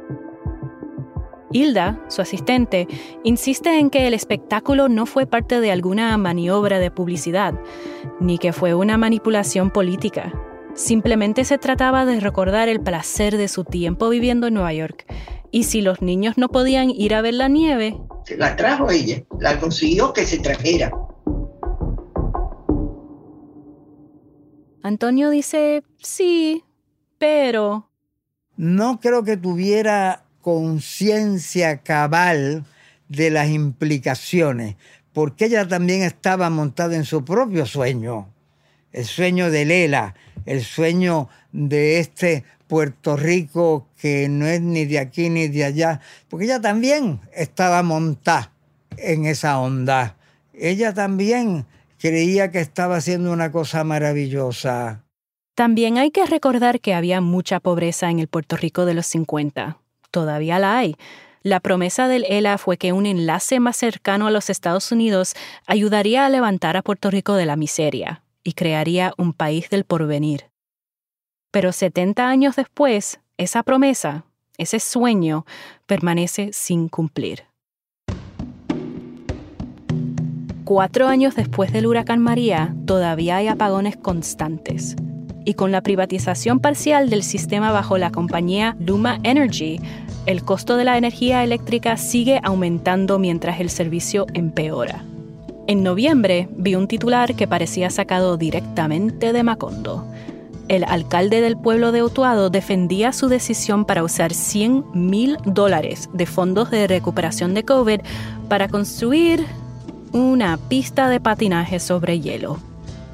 Hilda, 1.53 2.01
su 2.09 2.23
asistente, 2.23 2.87
insiste 3.25 3.79
en 3.79 3.91
que 3.91 4.07
el 4.07 4.15
espectáculo 4.15 4.89
no 4.89 5.05
fue 5.05 5.27
parte 5.27 5.61
de 5.61 5.73
alguna 5.73 6.17
maniobra 6.17 6.79
de 6.79 6.93
publicidad, 6.93 7.55
ni 8.21 8.39
que 8.39 8.53
fue 8.53 8.75
una 8.75 8.97
manipulación 8.97 9.71
política. 9.71 10.33
Simplemente 10.75 11.45
se 11.45 11.59
trataba 11.59 12.07
de 12.07 12.21
recordar 12.21 12.69
el 12.69 12.81
placer 12.81 13.37
de 13.37 13.49
su 13.49 13.65
tiempo 13.65 14.09
viviendo 14.09 14.47
en 14.47 14.55
Nueva 14.55 14.73
York. 14.73 15.05
Y 15.51 15.65
si 15.65 15.81
los 15.81 16.01
niños 16.01 16.39
no 16.39 16.49
podían 16.49 16.91
ir 16.91 17.15
a 17.15 17.23
ver 17.23 17.35
la 17.35 17.49
nieve... 17.49 18.01
Se 18.25 18.37
la 18.37 18.55
trajo 18.55 18.89
ella, 18.91 19.25
la 19.41 19.59
consiguió 19.59 20.13
que 20.13 20.25
se 20.25 20.39
trajera. 20.39 20.93
Antonio 24.83 25.31
dice, 25.31 25.83
sí, 25.99 26.63
pero... 27.19 27.91
No 28.57 29.01
creo 29.01 29.25
que 29.25 29.37
tuviera 29.37 30.30
conciencia 30.41 31.79
cabal 31.79 32.65
de 33.09 33.31
las 33.31 33.51
implicaciones, 33.51 34.77
porque 35.13 35.47
ella 35.47 35.67
también 35.67 36.03
estaba 36.03 36.49
montada 36.51 36.97
en 36.97 37.05
su 37.05 37.25
propio 37.25 37.67
sueño, 37.67 38.33
el 38.93 39.05
sueño 39.05 39.51
de 39.51 39.65
Lela, 39.65 40.15
el 40.47 40.63
sueño 40.63 41.29
de 41.53 41.99
este 41.99 42.45
Puerto 42.67 43.17
Rico 43.17 43.89
que 44.01 44.29
no 44.29 44.47
es 44.47 44.61
ni 44.61 44.85
de 44.85 45.01
aquí 45.01 45.29
ni 45.29 45.49
de 45.49 45.65
allá, 45.65 46.01
porque 46.29 46.45
ella 46.45 46.61
también 46.61 47.21
estaba 47.35 47.83
montada 47.83 48.53
en 48.97 49.27
esa 49.27 49.59
onda. 49.59 50.17
Ella 50.55 50.95
también 50.95 51.67
creía 51.99 52.51
que 52.51 52.61
estaba 52.61 52.97
haciendo 52.97 53.33
una 53.33 53.51
cosa 53.51 53.83
maravillosa. 53.83 55.05
También 55.57 55.99
hay 55.99 56.11
que 56.11 56.25
recordar 56.27 56.81
que 56.81 56.95
había 56.95 57.21
mucha 57.21 57.61
pobreza 57.61 58.09
en 58.11 58.21
el 58.21 58.29
Puerto 58.29 58.57
Rico 58.57 58.85
de 58.85 58.95
los 58.95 59.07
50 59.07 59.81
todavía 60.11 60.59
la 60.59 60.79
hay. 60.79 60.97
La 61.43 61.61
promesa 61.61 62.07
del 62.07 62.25
ELA 62.29 62.59
fue 62.59 62.77
que 62.77 62.93
un 62.93 63.07
enlace 63.07 63.61
más 63.61 63.77
cercano 63.77 64.27
a 64.27 64.31
los 64.31 64.51
Estados 64.51 64.93
Unidos 64.93 65.35
ayudaría 65.67 66.27
a 66.27 66.29
levantar 66.29 66.77
a 66.77 66.83
Puerto 66.83 67.11
Rico 67.11 67.35
de 67.35 67.47
la 67.47 67.57
miseria 67.57 68.23
y 68.45 68.53
crearía 68.53 69.15
un 69.17 69.33
país 69.33 69.71
del 69.71 69.85
porvenir. 69.85 70.51
Pero 71.51 71.73
70 71.73 72.29
años 72.29 72.57
después, 72.57 73.21
esa 73.39 73.63
promesa, 73.63 74.25
ese 74.59 74.81
sueño, 74.81 75.47
permanece 75.87 76.51
sin 76.53 76.89
cumplir. 76.89 77.45
Cuatro 80.65 81.09
años 81.09 81.35
después 81.35 81.73
del 81.73 81.87
huracán 81.87 82.21
María, 82.21 82.75
todavía 82.87 83.37
hay 83.37 83.49
apagones 83.49 83.97
constantes 83.97 84.95
y 85.51 85.55
con 85.55 85.73
la 85.73 85.81
privatización 85.81 86.61
parcial 86.61 87.11
del 87.11 87.25
sistema 87.25 87.73
bajo 87.73 87.99
la 87.99 88.13
compañía 88.13 88.77
Luma 88.79 89.19
Energy, 89.25 89.81
el 90.27 90.45
costo 90.45 90.77
de 90.77 90.85
la 90.85 90.97
energía 90.97 91.43
eléctrica 91.43 91.97
sigue 91.97 92.39
aumentando 92.45 93.19
mientras 93.19 93.59
el 93.59 93.69
servicio 93.69 94.27
empeora. 94.33 95.03
En 95.67 95.83
noviembre 95.83 96.49
vi 96.53 96.77
un 96.77 96.87
titular 96.87 97.35
que 97.35 97.49
parecía 97.49 97.91
sacado 97.91 98.37
directamente 98.37 99.33
de 99.33 99.43
Macondo. 99.43 100.07
El 100.69 100.85
alcalde 100.85 101.41
del 101.41 101.57
pueblo 101.57 101.91
de 101.91 102.05
Utuado 102.05 102.49
defendía 102.49 103.13
su 103.13 103.27
decisión 103.27 103.85
para 103.85 104.05
usar 104.05 104.33
100 104.33 104.85
mil 104.95 105.37
dólares 105.45 106.09
de 106.13 106.27
fondos 106.27 106.71
de 106.71 106.87
recuperación 106.87 107.55
de 107.55 107.65
COVID 107.65 108.03
para 108.49 108.69
construir 108.69 109.45
una 110.13 110.59
pista 110.59 111.09
de 111.09 111.19
patinaje 111.19 111.81
sobre 111.81 112.21
hielo 112.21 112.70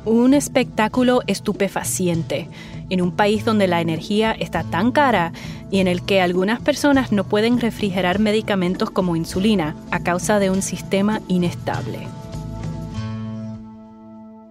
un 0.06 0.34
espectáculo 0.34 1.20
estupefaciente 1.26 2.48
en 2.88 3.02
un 3.02 3.14
país 3.14 3.44
donde 3.44 3.66
la 3.66 3.80
energía 3.80 4.32
está 4.32 4.62
tan 4.62 4.92
cara 4.92 5.32
y 5.70 5.80
en 5.80 5.88
el 5.88 6.04
que 6.06 6.20
algunas 6.20 6.60
personas 6.60 7.10
no 7.10 7.24
pueden 7.24 7.60
refrigerar 7.60 8.20
medicamentos 8.20 8.90
como 8.90 9.16
insulina 9.16 9.74
a 9.90 10.02
causa 10.02 10.38
de 10.38 10.50
un 10.50 10.62
sistema 10.62 11.20
inestable. 11.26 11.98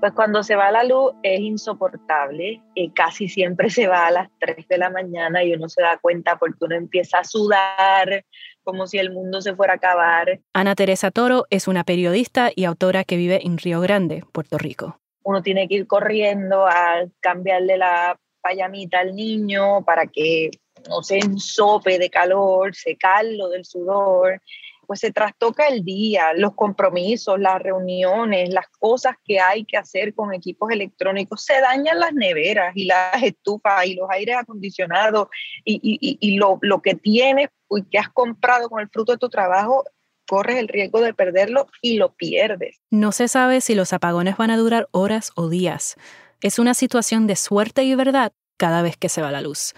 Pues 0.02 0.13
cuando 0.13 0.44
se 0.44 0.56
va 0.56 0.70
la 0.70 0.84
luz 0.84 1.13
es 1.24 1.39
insoportable, 1.39 2.62
y 2.76 2.91
casi 2.91 3.28
siempre 3.28 3.70
se 3.72 3.88
va 3.88 4.06
a 4.06 4.12
las 4.12 4.30
3 4.39 4.68
de 4.68 4.78
la 4.78 4.91
mañana 4.91 5.44
y 5.44 5.54
uno 5.54 5.68
se 5.68 5.82
da 5.82 5.98
cuenta 5.98 6.38
porque 6.38 6.65
uno 6.65 6.76
empieza 6.76 7.20
a 7.20 7.24
sudar 7.24 8.24
como 8.63 8.86
si 8.86 9.00
el 9.00 9.12
mundo 9.12 9.41
se 9.41 9.56
fuera 9.56 9.74
a 9.74 9.76
acabar. 9.78 10.41
Ana 10.54 10.76
Teresa 10.76 11.10
Toro 11.10 11.46
es 11.50 11.68
una 11.68 11.84
periodista 11.86 12.52
y 12.56 12.65
autora 12.65 13.04
que 13.04 13.15
vive 13.15 13.48
en 13.48 13.58
Río 13.58 13.80
Grande, 13.82 14.24
Puerto 14.32 14.58
Rico 14.60 15.00
uno 15.26 15.42
tiene 15.42 15.68
que 15.68 15.76
ir 15.76 15.88
corriendo 15.88 16.66
a 16.68 17.04
cambiarle 17.20 17.78
la 17.78 18.18
payamita 18.42 19.00
al 19.00 19.16
niño 19.16 19.84
para 19.84 20.06
que 20.06 20.52
no 20.88 21.02
se 21.02 21.18
ensope 21.18 21.98
de 21.98 22.12
calor, 22.12 22.76
secarlo 22.76 23.50
del 23.50 23.66
sudor, 23.66 24.40
pues 24.86 25.00
se 25.00 25.12
trastoca 25.12 25.68
el 25.68 25.84
día, 25.84 26.34
los 26.36 26.54
compromisos, 26.54 27.40
las 27.40 27.60
reuniones, 27.60 28.54
las 28.54 28.68
cosas 28.80 29.16
que 29.24 29.40
hay 29.40 29.66
que 29.66 29.78
hacer 29.78 30.14
con 30.14 30.32
equipos 30.32 30.70
electrónicos, 30.70 31.44
se 31.44 31.60
dañan 31.60 32.00
las 32.00 32.14
neveras 32.14 32.74
y 32.76 32.86
las 32.86 33.22
estufas 33.24 33.88
y 33.88 33.96
los 33.96 34.08
aires 34.12 34.38
acondicionados 34.38 35.30
y, 35.64 35.80
y, 35.82 36.18
y 36.20 36.38
lo, 36.38 36.60
lo 36.62 36.84
que 36.84 36.94
tienes 36.94 37.50
y 37.72 37.84
que 37.86 37.98
has 37.98 38.10
comprado 38.10 38.70
con 38.70 38.80
el 38.80 38.90
fruto 38.90 39.14
de 39.14 39.18
tu 39.18 39.30
trabajo 39.30 39.84
corres 40.28 40.58
el 40.58 40.68
riesgo 40.68 41.02
de 41.02 41.14
perderlo 41.14 41.68
y 41.82 41.98
lo 41.98 42.14
pierdes. 42.14 42.82
No 42.92 43.12
se 43.12 43.28
sabe 43.28 43.62
si 43.62 43.76
los 43.76 43.94
apagones 43.94 44.38
van 44.38 44.52
a 44.52 44.58
durar 44.58 44.88
horas 44.92 45.32
o 45.36 45.50
días. 45.50 45.96
Es 46.42 46.60
una 46.60 46.74
situación 46.74 47.28
de 47.28 47.36
suerte 47.36 47.84
y 47.84 47.96
verdad 47.96 48.34
cada 48.58 48.82
vez 48.82 48.98
que 48.98 49.10
se 49.10 49.22
va 49.22 49.32
la 49.32 49.42
luz. 49.42 49.74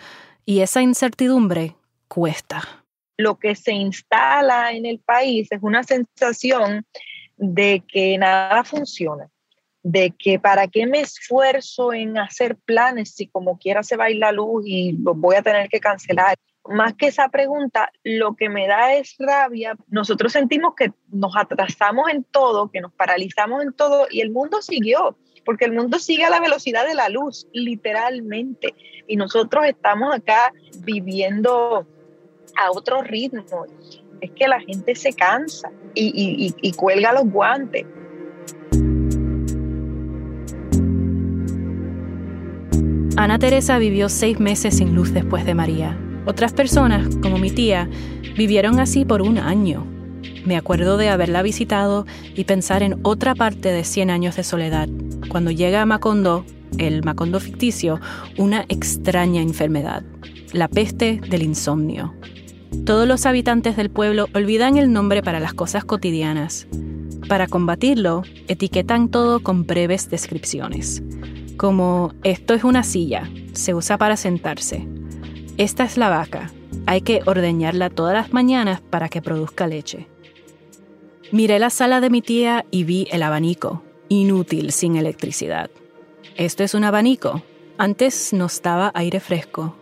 Y 0.46 0.62
esa 0.62 0.82
incertidumbre 0.82 1.76
cuesta. 2.08 2.84
Lo 3.18 3.40
que 3.40 3.56
se 3.56 3.74
instala 3.74 4.72
en 4.72 4.86
el 4.86 5.00
país 5.00 5.48
es 5.52 5.60
una 5.62 5.84
sensación 5.84 6.86
de 7.36 7.84
que 7.88 8.18
nada 8.18 8.64
funciona, 8.64 9.30
de 9.84 10.14
que 10.18 10.40
para 10.40 10.68
qué 10.68 10.86
me 10.88 11.00
esfuerzo 11.00 11.94
en 11.94 12.18
hacer 12.18 12.58
planes 12.58 13.14
si 13.14 13.28
como 13.28 13.58
quiera 13.58 13.84
se 13.84 13.96
va 13.96 14.06
a 14.06 14.10
ir 14.10 14.18
la 14.18 14.32
luz 14.32 14.64
y 14.66 14.94
los 14.94 15.18
voy 15.18 15.36
a 15.36 15.42
tener 15.42 15.70
que 15.70 15.80
cancelar 15.80 16.36
más 16.70 16.94
que 16.96 17.08
esa 17.08 17.30
pregunta, 17.30 17.92
lo 18.04 18.36
que 18.36 18.50
me 18.50 18.68
da 18.68 18.94
es 18.94 19.16
rabia. 19.20 19.76
Nosotros 19.90 20.34
sentimos 20.34 20.74
que 20.76 20.92
nos 21.10 21.36
atrasamos 21.36 22.10
en 22.10 22.24
todo, 22.24 22.70
que 22.72 22.82
nos 22.82 22.92
paralizamos 22.94 23.64
en 23.64 23.74
todo 23.74 24.08
y 24.10 24.22
el 24.22 24.32
mundo 24.32 24.62
siguió, 24.62 25.18
porque 25.46 25.66
el 25.66 25.74
mundo 25.74 26.00
sigue 26.00 26.26
a 26.26 26.30
la 26.30 26.40
velocidad 26.40 26.86
de 26.86 26.96
la 26.96 27.10
luz, 27.10 27.48
literalmente. 27.54 28.74
Y 29.08 29.16
nosotros 29.16 29.66
estamos 29.66 30.14
acá 30.14 30.52
viviendo 30.80 31.88
a 32.58 32.72
otro 32.72 33.02
ritmo. 33.02 33.66
Es 34.20 34.32
que 34.32 34.48
la 34.48 34.60
gente 34.60 34.96
se 34.96 35.14
cansa 35.14 35.72
y, 35.94 36.54
y 36.62 36.74
cuelga 36.74 37.14
los 37.14 37.32
guantes. 37.32 37.86
Ana 43.16 43.40
Teresa 43.40 43.80
vivió 43.80 44.10
seis 44.10 44.40
meses 44.40 44.78
sin 44.78 44.94
luz 44.94 45.12
después 45.12 45.46
de 45.46 45.56
María 45.56 45.98
otras 46.28 46.54
personas, 46.54 47.16
como 47.22 47.38
mi 47.38 47.50
tía, 47.50 47.90
vivieron 48.36 48.80
así 48.80 49.06
por 49.06 49.22
un 49.22 49.38
año. 49.38 49.86
Me 50.46 50.58
acuerdo 50.58 50.98
de 50.98 51.10
haberla 51.10 51.42
visitado 51.42 52.06
y 52.36 52.44
pensar 52.44 52.84
en 52.84 53.00
otra 53.04 53.34
parte 53.34 53.72
de 53.72 53.84
100 53.84 54.10
años 54.10 54.36
de 54.36 54.44
soledad, 54.44 54.90
cuando 55.30 55.52
llega 55.52 55.82
a 55.82 55.86
Macondo, 55.86 56.46
el 56.78 57.04
Macondo 57.04 57.40
ficticio, 57.40 58.00
una 58.38 58.66
extraña 58.68 59.42
enfermedad, 59.42 60.04
la 60.52 60.68
peste 60.68 61.22
del 61.30 61.44
insomnio. 61.44 62.14
Todos 62.86 63.08
los 63.08 63.26
habitantes 63.26 63.78
del 63.78 63.90
pueblo 63.90 64.28
olvidan 64.34 64.78
el 64.78 64.92
nombre 64.92 65.24
para 65.24 65.40
las 65.40 65.54
cosas 65.54 65.86
cotidianas. 65.86 66.68
Para 67.30 67.48
combatirlo, 67.48 68.24
etiquetan 68.48 69.10
todo 69.10 69.42
con 69.42 69.66
breves 69.66 70.10
descripciones, 70.10 71.04
como 71.58 72.14
esto 72.24 72.54
es 72.54 72.64
una 72.64 72.84
silla, 72.84 73.30
se 73.54 73.74
usa 73.74 73.98
para 73.98 74.16
sentarse. 74.16 74.88
Esta 75.58 75.86
es 75.86 75.98
la 75.98 76.10
vaca, 76.10 76.52
hay 76.86 77.02
que 77.02 77.22
ordeñarla 77.26 77.90
todas 77.90 78.14
las 78.14 78.32
mañanas 78.32 78.80
para 78.80 79.10
que 79.10 79.24
produzca 79.24 79.66
leche. 79.66 80.08
Miré 81.32 81.58
la 81.58 81.72
sala 81.72 82.00
de 82.00 82.12
mi 82.12 82.22
tía 82.22 82.64
y 82.70 82.84
vi 82.84 83.08
el 83.12 83.24
abanico, 83.24 83.84
inútil 84.08 84.72
sin 84.72 84.96
electricidad. 84.96 85.72
Esto 86.36 86.64
es 86.64 86.76
un 86.76 86.84
abanico. 86.84 87.42
Antes 87.80 88.34
nos 88.34 88.62
daba 88.62 88.92
aire 88.94 89.20
fresco. 89.20 89.76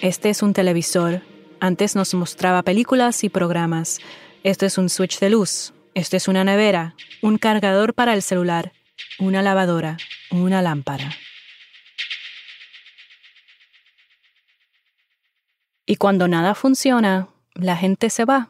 Este 0.00 0.28
es 0.28 0.42
un 0.42 0.52
televisor. 0.52 1.22
Antes 1.60 1.96
nos 1.96 2.12
mostraba 2.12 2.62
películas 2.62 3.24
y 3.24 3.30
programas. 3.30 4.00
Esto 4.44 4.66
es 4.66 4.76
un 4.76 4.90
switch 4.90 5.18
de 5.18 5.30
luz. 5.30 5.72
Esto 5.94 6.16
es 6.18 6.28
una 6.28 6.44
nevera, 6.44 6.94
un 7.22 7.38
cargador 7.38 7.94
para 7.94 8.14
el 8.14 8.22
celular, 8.22 8.72
una 9.18 9.42
lavadora, 9.42 9.96
una 10.30 10.62
lámpara. 10.62 11.10
Y 15.92 15.96
cuando 15.96 16.26
nada 16.26 16.54
funciona, 16.54 17.28
la 17.52 17.76
gente 17.76 18.08
se 18.08 18.24
va. 18.24 18.48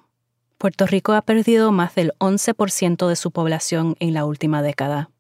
Puerto 0.59 0.87
Rico 0.87 1.13
ha 1.13 1.23
perdido 1.23 1.73
más 1.73 1.97
del 1.97 2.13
11% 2.21 3.09
de 3.09 3.17
su 3.17 3.33
población 3.33 3.97
en 3.99 4.15
la 4.15 4.25
última 4.27 4.63
década. 4.63 5.11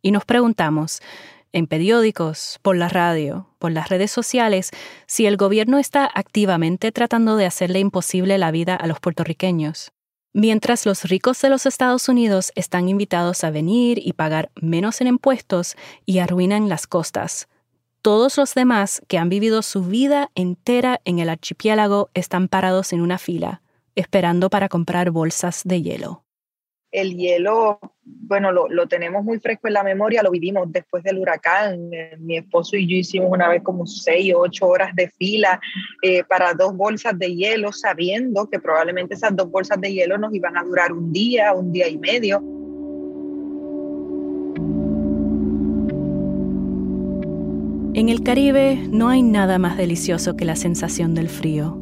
Y 0.00 0.10
nos 0.10 0.24
preguntamos, 0.24 1.02
en 1.52 1.66
periódicos, 1.66 2.58
por 2.62 2.78
la 2.78 2.88
radio, 2.88 3.50
por 3.58 3.72
las 3.72 3.90
redes 3.90 4.10
sociales, 4.10 4.70
si 5.04 5.26
el 5.26 5.36
gobierno 5.36 5.76
está 5.76 6.10
activamente 6.14 6.92
tratando 6.92 7.36
de 7.36 7.44
hacerle 7.44 7.78
imposible 7.78 8.38
la 8.38 8.52
vida 8.52 8.74
a 8.74 8.86
los 8.86 8.98
puertorriqueños. 8.98 9.92
Mientras 10.32 10.86
los 10.86 11.04
ricos 11.04 11.42
de 11.42 11.50
los 11.50 11.66
Estados 11.66 12.08
Unidos 12.08 12.52
están 12.54 12.88
invitados 12.88 13.44
a 13.44 13.50
venir 13.50 14.00
y 14.02 14.14
pagar 14.14 14.50
menos 14.54 15.02
en 15.02 15.08
impuestos 15.08 15.76
y 16.06 16.20
arruinan 16.20 16.70
las 16.70 16.86
costas, 16.86 17.49
todos 18.02 18.36
los 18.38 18.54
demás 18.54 19.02
que 19.08 19.18
han 19.18 19.28
vivido 19.28 19.62
su 19.62 19.84
vida 19.84 20.30
entera 20.34 21.00
en 21.04 21.18
el 21.18 21.28
archipiélago 21.28 22.10
están 22.14 22.48
parados 22.48 22.92
en 22.92 23.00
una 23.00 23.18
fila, 23.18 23.62
esperando 23.94 24.50
para 24.50 24.68
comprar 24.68 25.10
bolsas 25.10 25.62
de 25.64 25.82
hielo. 25.82 26.24
El 26.90 27.16
hielo, 27.16 27.78
bueno, 28.02 28.50
lo, 28.50 28.88
tenemos 28.88 29.22
muy 29.22 29.38
fresco 29.38 29.68
en 29.68 29.74
la 29.74 29.84
memoria, 29.84 30.24
lo 30.24 30.30
vivimos 30.32 30.72
después 30.72 31.04
del 31.04 31.18
huracán. 31.18 31.88
Eh, 31.92 32.16
mi 32.18 32.36
esposo 32.36 32.76
y 32.76 32.88
yo 32.88 32.96
hicimos 32.96 33.30
una 33.30 33.48
vez 33.48 33.62
como 33.62 33.86
seis 33.86 34.34
o 34.34 34.40
ocho 34.40 34.66
horas 34.66 34.92
de 34.96 35.08
fila 35.08 35.60
eh, 36.02 36.24
para 36.24 36.52
dos 36.52 36.76
bolsas 36.76 37.16
de 37.16 37.32
hielo, 37.32 37.70
sabiendo 37.70 38.48
que 38.50 38.58
probablemente 38.58 39.14
esas 39.14 39.36
dos 39.36 39.48
bolsas 39.48 39.80
de 39.80 39.92
hielo 39.92 40.18
nos 40.18 40.34
iban 40.34 40.56
a 40.56 40.64
durar 40.64 40.92
un 40.92 41.12
día, 41.12 41.52
un 41.52 41.70
día 41.70 41.86
y 41.86 41.96
medio. 41.96 42.42
En 48.00 48.08
el 48.08 48.22
Caribe 48.22 48.78
no 48.90 49.10
hay 49.10 49.22
nada 49.22 49.58
más 49.58 49.76
delicioso 49.76 50.34
que 50.34 50.46
la 50.46 50.56
sensación 50.56 51.14
del 51.14 51.28
frío. 51.28 51.78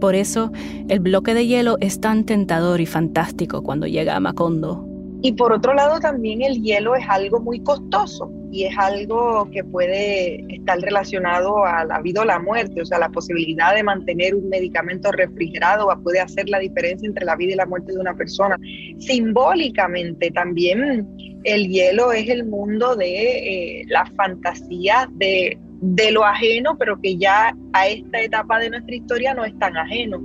Por 0.00 0.14
eso, 0.14 0.52
el 0.88 1.00
bloque 1.00 1.34
de 1.34 1.48
hielo 1.48 1.76
es 1.80 2.00
tan 2.00 2.24
tentador 2.24 2.80
y 2.80 2.86
fantástico 2.86 3.60
cuando 3.60 3.88
llega 3.88 4.14
a 4.14 4.20
Macondo. 4.20 4.86
Y 5.22 5.32
por 5.32 5.52
otro 5.52 5.74
lado, 5.74 5.98
también 5.98 6.40
el 6.42 6.62
hielo 6.62 6.94
es 6.94 7.04
algo 7.08 7.40
muy 7.40 7.58
costoso 7.64 8.30
y 8.52 8.62
es 8.62 8.78
algo 8.78 9.50
que 9.50 9.64
puede 9.64 10.44
estar 10.54 10.78
relacionado 10.78 11.66
a 11.66 11.84
la 11.84 12.00
vida 12.00 12.20
o 12.20 12.24
la 12.24 12.38
muerte, 12.38 12.82
o 12.82 12.86
sea, 12.86 13.00
la 13.00 13.08
posibilidad 13.08 13.74
de 13.74 13.82
mantener 13.82 14.36
un 14.36 14.48
medicamento 14.50 15.10
refrigerado 15.10 15.88
puede 16.04 16.20
hacer 16.20 16.48
la 16.48 16.60
diferencia 16.60 17.08
entre 17.08 17.24
la 17.24 17.34
vida 17.34 17.54
y 17.54 17.56
la 17.56 17.66
muerte 17.66 17.92
de 17.92 17.98
una 17.98 18.14
persona. 18.14 18.56
Simbólicamente 18.98 20.30
también 20.30 21.08
el 21.44 21.68
hielo 21.68 22.12
es 22.12 22.28
el 22.28 22.46
mundo 22.46 22.96
de 22.96 23.80
eh, 23.80 23.84
la 23.88 24.06
fantasía 24.16 25.08
de, 25.14 25.58
de 25.80 26.12
lo 26.12 26.24
ajeno, 26.24 26.76
pero 26.78 27.00
que 27.00 27.16
ya 27.16 27.56
a 27.72 27.88
esta 27.88 28.20
etapa 28.20 28.58
de 28.58 28.70
nuestra 28.70 28.94
historia 28.94 29.34
no 29.34 29.44
es 29.44 29.58
tan 29.58 29.76
ajeno. 29.76 30.20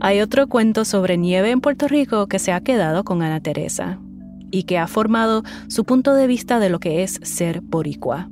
Hay 0.00 0.20
otro 0.20 0.46
cuento 0.46 0.84
sobre 0.84 1.16
nieve 1.16 1.50
en 1.50 1.60
Puerto 1.60 1.88
Rico 1.88 2.28
que 2.28 2.38
se 2.38 2.52
ha 2.52 2.60
quedado 2.60 3.02
con 3.04 3.22
Ana 3.22 3.40
Teresa 3.40 3.98
y 4.50 4.62
que 4.62 4.78
ha 4.78 4.86
formado 4.86 5.42
su 5.68 5.84
punto 5.84 6.14
de 6.14 6.26
vista 6.26 6.60
de 6.60 6.70
lo 6.70 6.78
que 6.78 7.02
es 7.02 7.18
ser 7.22 7.60
boricua. 7.60 8.30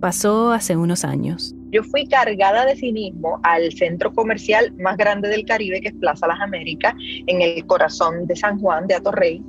Pasó 0.00 0.52
hace 0.52 0.76
unos 0.76 1.04
años. 1.04 1.53
Yo 1.74 1.82
fui 1.82 2.06
cargada 2.06 2.66
de 2.66 2.76
cinismo 2.76 3.40
al 3.42 3.72
centro 3.72 4.12
comercial 4.12 4.72
más 4.78 4.96
grande 4.96 5.28
del 5.28 5.44
Caribe, 5.44 5.80
que 5.80 5.88
es 5.88 5.94
Plaza 5.94 6.28
Las 6.28 6.40
Américas, 6.40 6.94
en 7.26 7.42
el 7.42 7.66
corazón 7.66 8.28
de 8.28 8.36
San 8.36 8.60
Juan 8.60 8.86
de 8.86 8.94
Atorrey. 8.94 9.42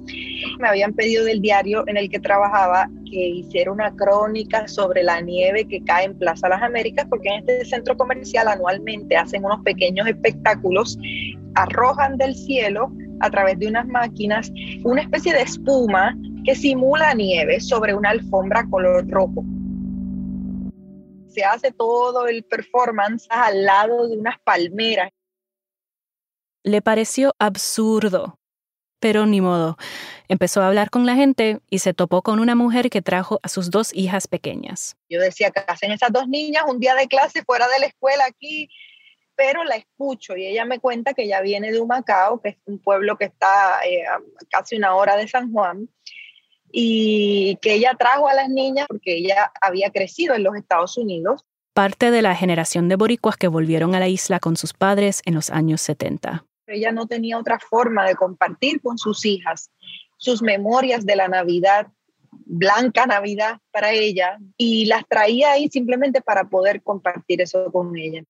Me 0.60 0.68
habían 0.68 0.94
pedido 0.94 1.24
del 1.24 1.40
diario 1.40 1.84
en 1.86 1.98
el 1.98 2.10
que 2.10 2.20
trabajaba 2.20 2.90
que 3.08 3.28
hiciera 3.28 3.72
una 3.72 3.96
crónica 3.96 4.68
sobre 4.68 5.04
la 5.04 5.22
nieve 5.22 5.68
que 5.68 5.84
cae 5.84 6.06
en 6.06 6.18
Plaza 6.18 6.50
Las 6.50 6.64
Américas, 6.64 7.06
porque 7.12 7.30
en 7.30 7.42
este 7.42 7.64
centro 7.64 7.96
comercial 7.96 8.48
anualmente 8.48 9.16
hacen 9.16 9.46
unos 9.46 9.62
pequeños 9.62 10.08
espectáculos, 10.08 10.98
arrojan 11.54 12.18
del 12.18 12.34
cielo 12.34 12.92
a 13.20 13.30
través 13.30 13.60
de 13.60 13.68
unas 13.68 13.86
máquinas 13.86 14.52
una 14.84 15.04
especie 15.04 15.32
de 15.32 15.44
espuma 15.44 16.18
que 16.44 16.56
simula 16.56 17.14
nieve 17.14 17.60
sobre 17.60 17.94
una 17.94 18.10
alfombra 18.10 18.66
color 18.68 19.08
rojo. 19.12 19.46
Se 21.36 21.43
hace 21.43 21.71
todo 21.71 22.28
el 22.28 22.45
performance 22.45 23.28
al 23.30 23.65
lado 23.65 24.08
de 24.08 24.17
unas 24.17 24.39
palmeras. 24.39 25.12
Le 26.63 26.82
pareció 26.82 27.34
absurdo, 27.38 28.39
pero 29.02 29.26
ni 29.26 29.41
modo. 29.41 29.76
Empezó 30.30 30.62
a 30.62 30.67
hablar 30.67 30.89
con 30.89 31.06
la 31.06 31.15
gente 31.15 31.60
y 31.69 31.80
se 31.80 31.93
topó 31.93 32.21
con 32.21 32.39
una 32.39 32.56
mujer 32.56 32.89
que 32.89 33.02
trajo 33.02 33.41
a 33.43 33.50
sus 33.50 33.69
dos 33.69 33.93
hijas 33.93 34.28
pequeñas. 34.28 34.95
Yo 35.10 35.19
decía, 35.19 35.52
que 35.52 35.60
hacen 35.67 35.91
esas 35.91 36.12
dos 36.13 36.28
niñas 36.30 36.63
un 36.67 36.80
día 36.80 36.95
de 36.95 37.08
clase 37.08 37.43
fuera 37.43 37.67
de 37.67 37.80
la 37.80 37.86
escuela 37.88 38.26
aquí? 38.26 38.69
pero 39.36 39.63
la 39.63 39.76
escucho 39.76 40.36
y 40.36 40.48
ella 40.48 40.65
me 40.65 40.80
cuenta 40.80 41.13
que 41.13 41.24
ella 41.24 41.41
viene 41.41 41.71
de 41.71 41.80
Humacao, 41.80 42.41
que 42.41 42.50
es 42.50 42.58
un 42.65 42.80
pueblo 42.80 43.17
que 43.17 43.26
está 43.26 43.80
eh, 43.86 44.06
a 44.06 44.19
casi 44.50 44.78
una 44.78 44.95
hora 44.95 45.17
de 45.17 45.28
San 45.28 45.52
Juan, 45.52 45.89
y 46.71 47.58
que 47.62 47.73
ella 47.75 47.95
trajo 47.97 48.28
a 48.28 48.34
las 48.34 48.49
niñas 48.49 48.88
porque 48.88 49.17
ella 49.17 49.51
había 49.62 49.91
crecido 49.91 50.36
en 50.36 50.43
los 50.43 50.56
Estados 50.56 50.97
Unidos. 50.97 51.45
Parte 51.73 52.12
de 52.12 52.21
la 52.21 52.36
generación 52.36 52.89
de 52.89 52.95
boricuas 52.95 53.38
que 53.38 53.47
volvieron 53.47 53.95
a 53.95 53.99
la 53.99 54.08
isla 54.08 54.39
con 54.39 54.58
sus 54.58 54.73
padres 54.73 55.21
en 55.25 55.36
los 55.36 55.49
años 55.49 55.82
70. 55.82 56.45
Ella 56.67 56.91
no 56.91 57.06
tenía 57.06 57.38
otra 57.38 57.60
forma 57.60 58.06
de 58.08 58.15
compartir 58.15 58.82
con 58.82 58.97
sus 58.97 59.25
hijas 59.25 59.69
sus 60.17 60.41
memorias 60.41 61.06
de 61.06 61.15
la 61.15 61.28
Navidad, 61.28 61.88
blanca 62.32 63.06
Navidad 63.06 63.60
para 63.71 63.91
ella, 63.91 64.39
y 64.58 64.86
las 64.86 65.06
traía 65.08 65.51
ahí 65.51 65.67
simplemente 65.69 66.21
para 66.21 66.45
poder 66.45 66.82
compartir 66.82 67.41
eso 67.41 67.71
con 67.71 67.95
ella. 67.95 68.23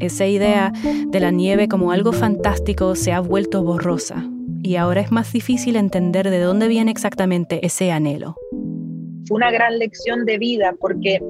Esa 0.00 0.26
idea 0.26 0.72
de 1.08 1.20
la 1.20 1.30
nieve 1.30 1.68
como 1.68 1.92
algo 1.92 2.12
fantástico 2.12 2.94
se 2.94 3.12
ha 3.12 3.20
vuelto 3.20 3.62
borrosa 3.62 4.24
y 4.62 4.76
ahora 4.76 5.00
es 5.00 5.10
más 5.10 5.32
difícil 5.32 5.76
entender 5.76 6.30
de 6.30 6.40
dónde 6.40 6.68
viene 6.68 6.90
exactamente 6.90 7.64
ese 7.66 7.90
anhelo. 7.90 8.36
Fue 9.26 9.36
una 9.36 9.50
gran 9.50 9.78
lección 9.78 10.24
de 10.24 10.38
vida 10.38 10.74
porque 10.80 11.20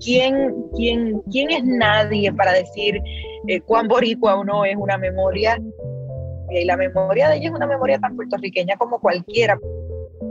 ¿quién, 0.00 0.54
quién, 0.76 1.20
quién 1.30 1.50
es 1.50 1.64
nadie 1.64 2.32
para 2.32 2.52
decir 2.52 3.00
eh, 3.48 3.60
cuán 3.60 3.88
boricua 3.88 4.36
o 4.36 4.44
no 4.44 4.64
es 4.64 4.76
una 4.76 4.98
memoria? 4.98 5.60
Y 6.50 6.64
la 6.64 6.76
memoria 6.76 7.28
de 7.28 7.38
ella 7.38 7.48
es 7.48 7.54
una 7.54 7.66
memoria 7.66 7.98
tan 7.98 8.14
puertorriqueña 8.14 8.76
como 8.76 9.00
cualquiera 9.00 9.58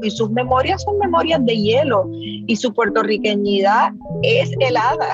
y 0.03 0.11
sus 0.11 0.29
memorias 0.31 0.83
son 0.83 0.97
memorias 0.97 1.43
de 1.45 1.55
hielo 1.55 2.09
y 2.11 2.55
su 2.55 2.73
puertorriqueñidad 2.73 3.91
es 4.21 4.51
helada. 4.59 5.13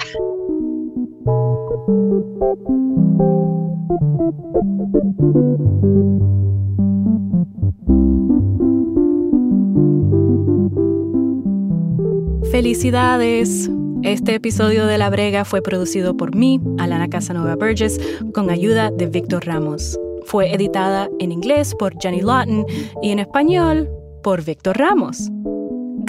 Felicidades. 12.51 13.71
Este 14.03 14.35
episodio 14.35 14.85
de 14.85 14.97
La 14.97 15.09
Brega 15.09 15.45
fue 15.45 15.61
producido 15.61 16.15
por 16.15 16.35
mí, 16.35 16.59
Alana 16.77 17.09
Casanova 17.09 17.55
Burgess, 17.55 17.99
con 18.33 18.49
ayuda 18.49 18.91
de 18.91 19.07
Víctor 19.07 19.45
Ramos. 19.45 19.99
Fue 20.25 20.53
editada 20.53 21.09
en 21.19 21.31
inglés 21.31 21.73
por 21.73 21.99
Jenny 21.99 22.21
Lawton 22.21 22.65
y 23.01 23.11
en 23.11 23.19
español 23.19 23.89
por 24.21 24.43
Víctor 24.43 24.77
Ramos. 24.77 25.31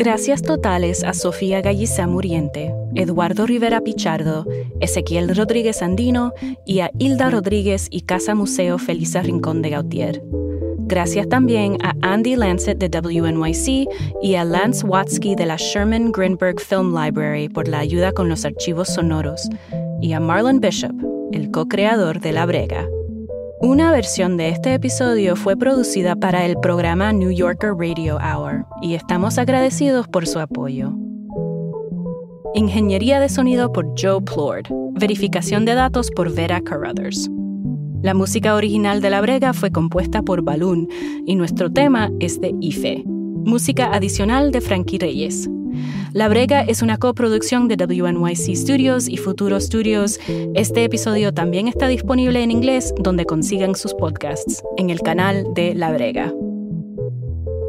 Gracias 0.01 0.41
totales 0.41 1.05
a 1.05 1.13
Sofía 1.13 1.61
Gallizá 1.61 2.07
Muriente, 2.07 2.73
Eduardo 2.95 3.47
Rivera 3.47 3.83
Pichardo, 3.83 4.47
Ezequiel 4.81 5.37
Rodríguez 5.37 5.83
Andino 5.83 6.33
y 6.65 6.81
a 6.81 6.91
Hilda 6.99 7.29
Rodríguez 7.29 7.87
y 7.91 8.01
Casa 8.01 8.35
Museo 8.35 8.79
Felisa 8.79 9.21
Rincón 9.21 9.61
de 9.61 9.69
Gautier. 9.69 10.23
Gracias 10.79 11.29
también 11.29 11.77
a 11.83 11.93
Andy 12.01 12.35
Lancet 12.35 12.79
de 12.79 12.89
WNYC 12.89 13.91
y 14.23 14.37
a 14.37 14.45
Lance 14.45 14.87
Watsky 14.87 15.35
de 15.35 15.45
la 15.45 15.57
Sherman 15.57 16.13
Grinberg 16.13 16.59
Film 16.61 16.99
Library 16.99 17.51
por 17.51 17.69
la 17.69 17.81
ayuda 17.81 18.13
con 18.13 18.31
los 18.31 18.47
archivos 18.47 18.89
sonoros, 18.89 19.51
y 20.01 20.15
a 20.15 20.21
Marlon 20.21 20.61
Bishop, 20.61 20.95
el 21.31 21.51
co-creador 21.51 22.21
de 22.21 22.33
La 22.33 22.47
Brega. 22.47 22.89
Una 23.63 23.93
versión 23.93 24.39
de 24.39 24.49
este 24.49 24.73
episodio 24.73 25.37
fue 25.37 25.55
producida 25.55 26.17
para 26.17 26.47
el 26.47 26.57
programa 26.57 27.13
New 27.13 27.31
Yorker 27.31 27.75
Radio 27.77 28.17
Hour 28.17 28.65
y 28.81 28.95
estamos 28.95 29.37
agradecidos 29.37 30.09
por 30.09 30.27
su 30.27 30.39
apoyo. 30.39 30.95
Ingeniería 32.55 33.21
de 33.21 33.29
sonido 33.29 33.71
por 33.71 33.87
Joe 34.01 34.23
Plord. 34.23 34.65
Verificación 34.99 35.67
de 35.67 35.75
datos 35.75 36.11
por 36.11 36.33
Vera 36.35 36.63
Carruthers. 36.63 37.29
La 38.03 38.15
música 38.15 38.55
original 38.55 39.03
de 39.03 39.11
La 39.11 39.21
Brega 39.21 39.53
fue 39.53 39.71
compuesta 39.71 40.23
por 40.23 40.43
Balloon 40.43 40.89
y 41.27 41.35
nuestro 41.35 41.71
tema 41.71 42.11
es 42.19 42.41
de 42.41 42.55
Ife. 42.63 43.05
Música 43.05 43.93
adicional 43.93 44.53
de 44.53 44.63
Frankie 44.63 44.99
Reyes. 44.99 45.51
La 46.13 46.29
Brega 46.29 46.63
es 46.63 46.83
una 46.83 46.97
coproducción 46.97 47.69
de 47.69 47.77
WNYC 47.77 48.57
Studios 48.57 49.09
y 49.09 49.17
Futuro 49.17 49.61
Studios. 49.61 50.19
Este 50.55 50.83
episodio 50.83 51.33
también 51.33 51.69
está 51.69 51.87
disponible 51.87 52.43
en 52.43 52.51
inglés 52.51 52.93
donde 52.99 53.25
consigan 53.25 53.77
sus 53.77 53.95
podcasts, 53.95 54.63
en 54.77 54.91
el 54.91 55.01
canal 55.01 55.47
de 55.55 55.75
La 55.75 55.93
Brega. 55.93 56.35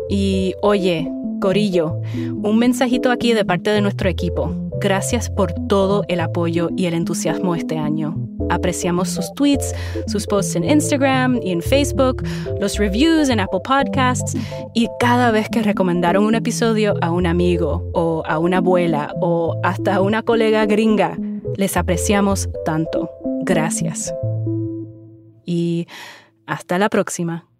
Y 0.09 0.55
oye, 0.63 1.07
Corillo, 1.39 2.01
un 2.41 2.57
mensajito 2.57 3.11
aquí 3.11 3.33
de 3.33 3.45
parte 3.45 3.69
de 3.69 3.81
nuestro 3.81 4.09
equipo. 4.09 4.55
Gracias 4.79 5.29
por 5.29 5.53
todo 5.67 6.03
el 6.07 6.19
apoyo 6.19 6.69
y 6.75 6.87
el 6.87 6.95
entusiasmo 6.95 7.53
este 7.53 7.77
año. 7.77 8.30
Apreciamos 8.51 9.09
sus 9.09 9.33
tweets, 9.33 9.73
sus 10.07 10.27
posts 10.27 10.55
en 10.55 10.63
Instagram 10.63 11.39
y 11.41 11.51
en 11.51 11.61
Facebook, 11.61 12.23
los 12.59 12.77
reviews 12.77 13.29
en 13.29 13.39
Apple 13.39 13.61
Podcasts 13.63 14.35
y 14.73 14.87
cada 14.99 15.31
vez 15.31 15.49
que 15.49 15.63
recomendaron 15.63 16.25
un 16.25 16.35
episodio 16.35 16.95
a 17.01 17.11
un 17.11 17.25
amigo 17.25 17.89
o 17.93 18.23
a 18.25 18.37
una 18.39 18.57
abuela 18.57 19.13
o 19.21 19.59
hasta 19.63 19.95
a 19.95 20.01
una 20.01 20.21
colega 20.21 20.65
gringa. 20.65 21.17
Les 21.55 21.77
apreciamos 21.77 22.49
tanto. 22.65 23.09
Gracias. 23.43 24.13
Y 25.45 25.87
hasta 26.45 26.77
la 26.77 26.89
próxima. 26.89 27.50